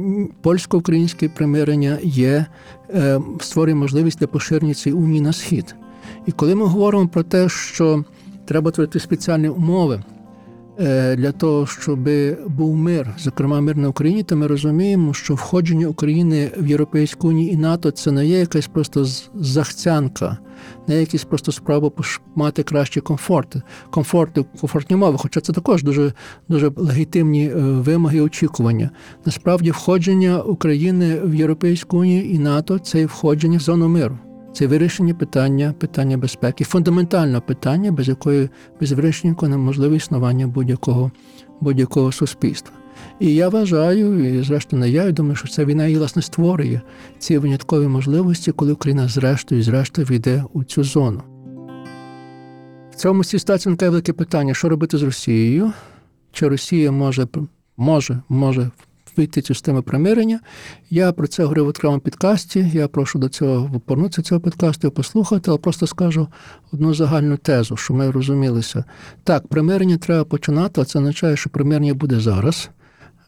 польсько-українське 0.42 1.28
примирення 1.28 1.98
є 2.02 2.46
е, 2.90 3.20
створює 3.40 3.74
можливість 3.74 4.18
для 4.18 4.26
поширення 4.26 4.74
цієї 4.74 5.02
унії 5.02 5.20
на 5.20 5.32
схід. 5.32 5.74
І 6.26 6.32
коли 6.32 6.54
ми 6.54 6.66
говоримо 6.66 7.08
про 7.08 7.22
те, 7.22 7.48
що 7.48 8.04
треба 8.44 8.70
творити 8.70 9.00
спеціальні 9.00 9.48
умови 9.48 10.02
е, 10.78 11.16
для 11.16 11.32
того, 11.32 11.66
щоб 11.66 12.08
був 12.46 12.76
мир, 12.76 13.14
зокрема 13.18 13.60
мир 13.60 13.76
на 13.76 13.88
Україні, 13.88 14.22
то 14.22 14.36
ми 14.36 14.46
розуміємо, 14.46 15.14
що 15.14 15.34
входження 15.34 15.86
України 15.86 16.50
в 16.58 16.66
Європейську 16.66 17.28
Унію 17.28 17.50
і 17.50 17.56
НАТО 17.56 17.90
це 17.90 18.10
не 18.10 18.26
є 18.26 18.38
якась 18.38 18.66
просто 18.66 19.06
захцянка, 19.34 20.38
не 20.86 20.94
є 20.94 21.00
якісь 21.00 21.24
просто 21.24 21.52
справа 21.52 21.90
мати 22.34 22.62
кращі 22.62 23.00
комфорти, 23.00 23.62
комфорти, 23.90 24.44
комфортні 24.60 24.96
умови, 24.96 25.18
хоча 25.18 25.40
це 25.40 25.52
також 25.52 25.82
дуже 25.82 26.12
дуже 26.48 26.72
легітимні 26.76 27.46
е, 27.46 27.54
вимоги 27.56 28.18
і 28.18 28.20
очікування. 28.20 28.90
Насправді, 29.26 29.70
входження 29.70 30.42
України 30.42 31.20
в 31.24 31.34
Європейську 31.34 31.98
Унію 31.98 32.24
і 32.24 32.38
НАТО 32.38 32.78
це 32.78 33.06
входження 33.06 33.58
в 33.58 33.60
зону 33.60 33.88
миру. 33.88 34.18
Це 34.54 34.66
вирішення 34.66 35.14
питання 35.14 35.74
питання 35.78 36.16
безпеки, 36.16 36.64
фундаментальне 36.64 37.40
питання, 37.40 37.92
без 37.92 38.08
якої 38.08 38.48
без 38.80 38.92
вирішення 38.92 39.48
неможливе 39.48 39.96
існування 39.96 40.46
будь-якого 40.46 41.10
будь-якого 41.60 42.12
суспільства. 42.12 42.72
І 43.20 43.34
я 43.34 43.48
вважаю, 43.48 44.24
і 44.24 44.42
зрештою 44.42 44.80
не 44.80 44.90
я, 44.90 45.04
і 45.04 45.12
думаю, 45.12 45.36
що 45.36 45.48
ця 45.48 45.64
війна 45.64 45.86
і 45.86 45.96
власне 45.96 46.22
створює 46.22 46.80
ці 47.18 47.38
виняткові 47.38 47.88
можливості, 47.88 48.52
коли 48.52 48.72
Україна 48.72 49.08
зрештою 49.08 49.62
зрештою 49.62 50.06
війде 50.10 50.44
у 50.52 50.64
цю 50.64 50.84
зону. 50.84 51.22
В 52.90 52.94
цьому 52.94 53.24
ситуації 53.24 53.70
виникає 53.70 53.90
велике 53.90 54.12
питання, 54.12 54.54
що 54.54 54.68
робити 54.68 54.98
з 54.98 55.02
Росією? 55.02 55.72
Чи 56.32 56.48
Росія 56.48 56.92
може 56.92 57.26
може, 57.76 58.22
може 58.28 58.70
вийти 59.16 59.42
цю 59.42 59.54
систему 59.54 59.82
примирення. 59.82 60.40
Я 60.90 61.12
про 61.12 61.26
це 61.26 61.42
говорив 61.42 61.64
в 61.64 61.68
окремому 61.68 62.00
підкасті. 62.00 62.70
Я 62.74 62.88
прошу 62.88 63.18
до 63.18 63.28
цього 63.28 63.80
повернутися 63.86 64.22
цього 64.22 64.40
підкасту 64.40 64.90
послухати, 64.90 65.50
але 65.50 65.58
просто 65.58 65.86
скажу 65.86 66.28
одну 66.72 66.94
загальну 66.94 67.36
тезу, 67.36 67.76
що 67.76 67.94
ми 67.94 68.10
розумілися. 68.10 68.84
Так, 69.24 69.48
примирення 69.48 69.96
треба 69.96 70.24
починати, 70.24 70.80
а 70.80 70.84
це 70.84 70.98
означає, 70.98 71.36
що 71.36 71.50
примирення 71.50 71.94
буде 71.94 72.20
зараз. 72.20 72.70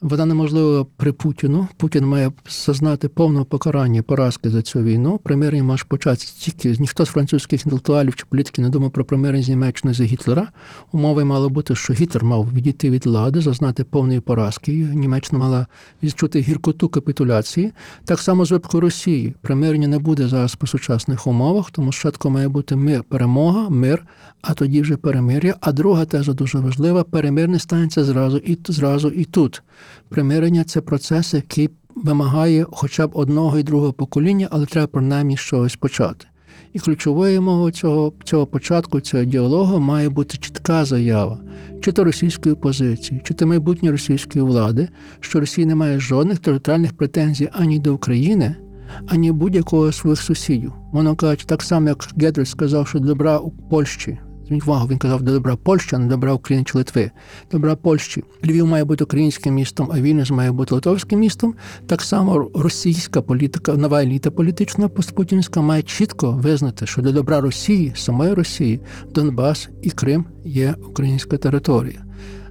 Вона 0.00 0.26
неможлива 0.26 0.86
при 0.96 1.12
Путіну. 1.12 1.68
Путін 1.76 2.06
має 2.06 2.32
зазнати 2.48 3.08
повного 3.08 3.44
покарання 3.44 4.02
поразки 4.02 4.50
за 4.50 4.62
цю 4.62 4.82
війну. 4.82 5.20
Примирення 5.24 5.62
може 5.62 5.84
початися 5.88 6.34
тільки 6.38 6.80
ніхто 6.80 7.06
з 7.06 7.08
французьких 7.08 7.66
інтелектуалів 7.66 8.14
чи 8.16 8.24
політиків 8.28 8.64
не 8.64 8.70
думав 8.70 8.90
про 8.90 9.04
примирення 9.04 9.42
з 9.42 9.48
Німеччиною 9.48 9.94
за 9.94 10.04
Гітлера. 10.04 10.48
Умови 10.92 11.24
мало 11.24 11.48
бути, 11.48 11.74
що 11.74 11.92
Гітлер 11.92 12.24
мав 12.24 12.52
відійти 12.52 12.90
від 12.90 13.06
влади, 13.06 13.40
зазнати 13.40 13.84
повної 13.84 14.20
поразки. 14.20 14.72
Німеччина 14.72 15.38
мала 15.38 15.66
відчути 16.02 16.40
гіркоту 16.40 16.88
капітуляції. 16.88 17.72
Так 18.04 18.20
само 18.20 18.44
з 18.44 18.50
випадку 18.50 18.80
Росії. 18.80 19.34
Примирення 19.40 19.88
не 19.88 19.98
буде 19.98 20.28
зараз 20.28 20.54
по 20.54 20.66
сучасних 20.66 21.26
умовах, 21.26 21.70
тому 21.70 21.92
спочатку 21.92 22.30
має 22.30 22.48
бути 22.48 22.76
мир, 22.76 23.04
перемога, 23.04 23.68
мир, 23.68 24.06
а 24.42 24.54
тоді 24.54 24.82
вже 24.82 24.96
перемир'я. 24.96 25.54
А 25.60 25.72
друга 25.72 26.04
теза 26.04 26.32
дуже 26.32 26.58
важлива: 26.58 27.04
перемир 27.04 27.48
не 27.48 27.58
станеться 27.58 28.04
зразу 28.04 28.36
і 28.36 28.58
зразу 28.68 29.08
і 29.08 29.24
тут. 29.24 29.62
Примирення 30.08 30.64
це 30.64 30.80
процес, 30.80 31.34
який 31.34 31.70
вимагає 31.94 32.66
хоча 32.70 33.06
б 33.06 33.10
одного 33.14 33.58
і 33.58 33.62
другого 33.62 33.92
покоління, 33.92 34.48
але 34.50 34.66
треба 34.66 34.86
принаймні 34.86 35.36
щось 35.36 35.76
почати. 35.76 36.26
І 36.72 36.78
ключовою 36.78 37.42
мовою 37.42 37.72
цього 37.72 38.12
цього 38.24 38.46
початку, 38.46 39.00
цього 39.00 39.24
діалогу 39.24 39.80
має 39.80 40.08
бути 40.08 40.38
чітка 40.38 40.84
заява, 40.84 41.38
чи 41.80 41.92
то 41.92 42.04
російської 42.04 42.54
опозиції, 42.54 43.20
чи 43.24 43.34
то 43.34 43.46
майбутньої 43.46 43.92
російської 43.92 44.44
влади, 44.44 44.88
що 45.20 45.40
Росія 45.40 45.66
не 45.66 45.74
має 45.74 46.00
жодних 46.00 46.38
територіальних 46.38 46.92
претензій 46.92 47.48
ані 47.52 47.78
до 47.78 47.94
України, 47.94 48.56
ані 49.06 49.32
будь-якого 49.32 49.92
своїх 49.92 50.20
сусідів. 50.20 50.72
Воно 50.92 51.16
кажучи, 51.16 51.44
так 51.46 51.62
само, 51.62 51.88
як 51.88 52.08
Гедрес 52.16 52.50
сказав, 52.50 52.88
що 52.88 52.98
добра 52.98 53.38
у 53.38 53.50
Польщі 53.50 54.18
Зверніть 54.46 54.68
увагу, 54.68 54.88
він 54.88 54.98
казав, 54.98 55.22
добра 55.22 55.56
Польща, 55.56 55.98
не 55.98 56.06
добра 56.06 56.32
України 56.32 56.64
чи 56.64 56.78
Литви. 56.78 57.10
Добра 57.52 57.76
Польщі. 57.76 58.24
Львів 58.44 58.66
має 58.66 58.84
бути 58.84 59.04
українським 59.04 59.54
містом, 59.54 59.90
а 59.92 60.00
Вільнюс 60.00 60.30
має 60.30 60.52
бути 60.52 60.74
литовським 60.74 61.20
містом. 61.20 61.54
Так 61.86 62.02
само 62.02 62.50
російська 62.54 63.22
політика, 63.22 63.72
нова 63.72 64.02
еліта 64.02 64.30
політична 64.30 64.88
постпутінська 64.88 65.60
має 65.60 65.82
чітко 65.82 66.32
визнати, 66.32 66.86
що 66.86 67.02
для 67.02 67.12
добра 67.12 67.40
Росії, 67.40 67.92
самої 67.96 68.34
Росії, 68.34 68.80
Донбас 69.14 69.68
і 69.82 69.90
Крим 69.90 70.24
є 70.44 70.74
українська 70.88 71.36
територія. 71.36 72.04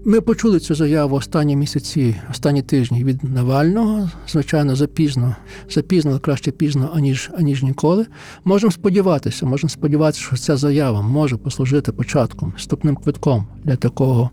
Ми 0.08 0.22
почули 0.22 0.60
цю 0.60 0.76
заяву 0.76 1.16
останні 1.16 1.56
місяці, 1.56 2.16
останні 2.32 2.62
тижні 2.62 3.04
від 3.04 3.24
Навального. 3.24 4.10
Звичайно, 4.28 4.76
запізно, 4.76 5.36
запізно, 5.70 6.20
краще 6.20 6.52
пізно, 6.52 6.92
аніж 6.96 7.32
аніж 7.38 7.64
ніколи. 7.64 8.06
Можемо 8.44 8.72
сподіватися, 8.72 9.46
можемо 9.46 9.70
сподіватися, 9.70 10.24
що 10.24 10.38
ця 10.38 10.58
заява 10.58 11.02
може 11.02 11.38
послужити 11.38 11.92
початком, 11.92 12.54
вступним 12.58 12.96
квитком 12.96 13.48
для 13.64 13.76
такого 13.76 14.30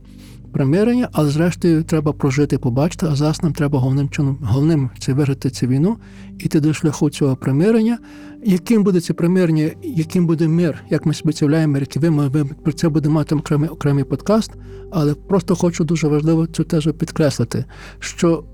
примирення, 0.52 1.08
але 1.12 1.30
зрештою 1.30 1.84
треба 1.84 2.12
прожити, 2.12 2.58
побачити. 2.58 3.06
А 3.10 3.16
зараз 3.16 3.42
нам 3.42 3.52
треба 3.52 3.78
головним 3.78 4.08
чином, 4.08 4.38
головним 4.42 4.90
це 4.98 5.12
виграти 5.12 5.50
цю 5.50 5.66
війну, 5.66 5.96
іти 6.38 6.60
до 6.60 6.74
шляху 6.74 7.10
цього 7.10 7.36
примирення. 7.36 7.98
Яким 8.44 8.84
буде 8.84 9.00
це 9.00 9.12
примирення, 9.12 9.70
яким 9.82 10.26
буде 10.26 10.48
мир, 10.48 10.84
як 10.90 11.06
ми 11.06 11.14
собі 11.14 11.32
цявляємо, 11.32 11.78
які 11.78 12.10
ми 12.10 12.30
про 12.64 12.72
це 12.72 12.88
будемо 12.88 13.14
мати 13.14 13.34
окремий 13.34 13.68
окремий 13.68 14.04
подкаст, 14.04 14.50
але 14.90 15.14
просто 15.14 15.56
хочу 15.56 15.84
дуже 15.84 16.08
важливо 16.08 16.46
цю 16.46 16.64
тезу 16.64 16.92
підкреслити, 16.92 17.64
що 17.98 18.44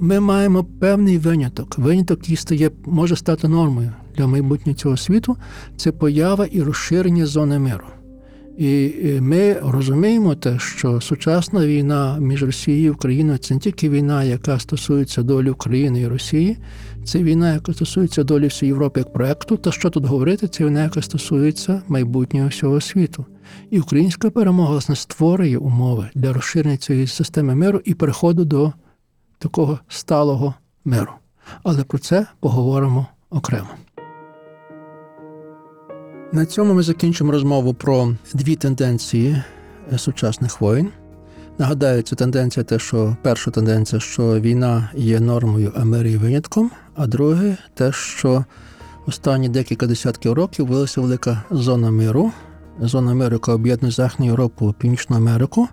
ми 0.00 0.20
маємо 0.20 0.64
певний 0.64 1.18
виняток. 1.18 1.78
Виняток, 1.78 2.18
який 2.18 2.36
стає, 2.36 2.70
може 2.86 3.16
стати 3.16 3.48
нормою 3.48 3.92
для 4.16 4.26
майбутнього 4.26 4.78
цього 4.78 4.96
світу, 4.96 5.36
це 5.76 5.92
поява 5.92 6.46
і 6.46 6.62
розширення 6.62 7.26
зони 7.26 7.58
миру. 7.58 7.84
І 8.58 8.92
ми 9.20 9.56
розуміємо 9.62 10.34
те, 10.34 10.58
що 10.58 11.00
сучасна 11.00 11.66
війна 11.66 12.18
між 12.20 12.42
Росією 12.42 12.84
і 12.84 12.90
Україною 12.90 13.38
це 13.38 13.54
не 13.54 13.60
тільки 13.60 13.90
війна, 13.90 14.24
яка 14.24 14.58
стосується 14.58 15.22
долі 15.22 15.50
України 15.50 16.00
і 16.00 16.06
Росії, 16.08 16.58
це 17.04 17.22
війна, 17.22 17.52
яка 17.54 17.72
стосується 17.72 18.24
долі 18.24 18.46
всієї 18.46 18.72
Європи 18.72 19.00
як 19.00 19.12
проекту. 19.12 19.56
Та 19.56 19.72
що 19.72 19.90
тут 19.90 20.04
говорити, 20.04 20.48
це 20.48 20.64
війна, 20.64 20.82
яка 20.82 21.02
стосується 21.02 21.82
майбутнього 21.88 22.48
всього 22.48 22.80
світу. 22.80 23.26
І 23.70 23.80
українська 23.80 24.30
перемога 24.30 24.70
власне 24.70 24.96
створює 24.96 25.56
умови 25.56 26.10
для 26.14 26.32
розширення 26.32 26.76
цієї 26.76 27.06
системи 27.06 27.54
миру 27.54 27.80
і 27.84 27.94
переходу 27.94 28.44
до 28.44 28.72
такого 29.38 29.78
сталого 29.88 30.54
миру. 30.84 31.12
Але 31.62 31.84
про 31.84 31.98
це 31.98 32.26
поговоримо 32.40 33.06
окремо. 33.30 33.68
На 36.32 36.46
цьому 36.46 36.74
ми 36.74 36.82
закінчимо 36.82 37.32
розмову 37.32 37.74
про 37.74 38.14
дві 38.34 38.56
тенденції 38.56 39.42
е, 39.92 39.98
сучасних 39.98 40.60
воїн. 40.60 40.88
Нагадаю, 41.58 42.02
це 42.02 42.16
тенденція, 42.16 42.64
те, 42.64 42.78
що 42.78 43.16
перша 43.22 43.50
тенденція, 43.50 44.00
що 44.00 44.40
війна 44.40 44.90
є 44.94 45.20
нормою, 45.20 45.72
а 45.76 45.84
мир 45.84 46.06
є 46.06 46.18
винятком. 46.18 46.70
А 46.94 47.06
друге, 47.06 47.56
те, 47.74 47.92
що 47.92 48.44
останні 49.06 49.48
декілька 49.48 49.86
десятків 49.86 50.32
років 50.32 50.66
вилася 50.66 51.00
велика 51.00 51.42
зона 51.50 51.90
миру, 51.90 52.32
зона 52.80 53.14
миру, 53.14 53.32
яка 53.32 53.52
об'єднує 53.52 53.92
Західну 53.92 54.26
Європу, 54.26 54.74
Північну 54.78 55.16
Америку. 55.16 55.68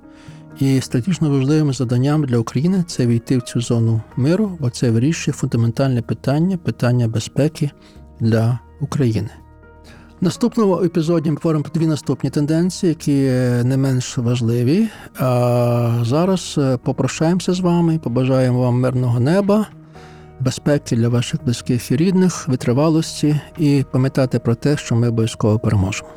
І 0.59 0.81
стратегічно 0.81 1.29
важливим 1.29 1.73
заданням 1.73 2.23
для 2.23 2.37
України 2.37 2.83
це 2.87 3.07
війти 3.07 3.37
в 3.37 3.41
цю 3.41 3.61
зону 3.61 4.01
миру, 4.15 4.57
бо 4.59 4.69
це 4.69 4.91
вирішує 4.91 5.35
фундаментальне 5.35 6.01
питання, 6.01 6.57
питання 6.57 7.07
безпеки 7.07 7.71
для 8.19 8.59
України. 8.81 9.29
Наступному 10.25 10.83
епізоді 10.83 11.29
ми 11.29 11.35
говоримо 11.35 11.63
про 11.63 11.71
дві 11.73 11.88
наступні 11.88 12.29
тенденції, 12.29 12.89
які 12.89 13.11
не 13.67 13.77
менш 13.77 14.17
важливі. 14.17 14.88
А 15.19 15.99
зараз 16.03 16.55
е, 16.57 16.77
попрощаємося 16.77 17.53
з 17.53 17.59
вами, 17.59 17.99
побажаємо 18.03 18.61
вам 18.61 18.79
мирного 18.79 19.19
неба, 19.19 19.67
безпеки 20.39 20.95
для 20.95 21.09
ваших 21.09 21.43
близьких 21.43 21.91
і 21.91 21.95
рідних, 21.95 22.47
витривалості 22.47 23.39
і 23.57 23.85
пам'ятати 23.91 24.39
про 24.39 24.55
те, 24.55 24.77
що 24.77 24.95
ми 24.95 25.09
обов'язково 25.09 25.59
переможемо. 25.59 26.09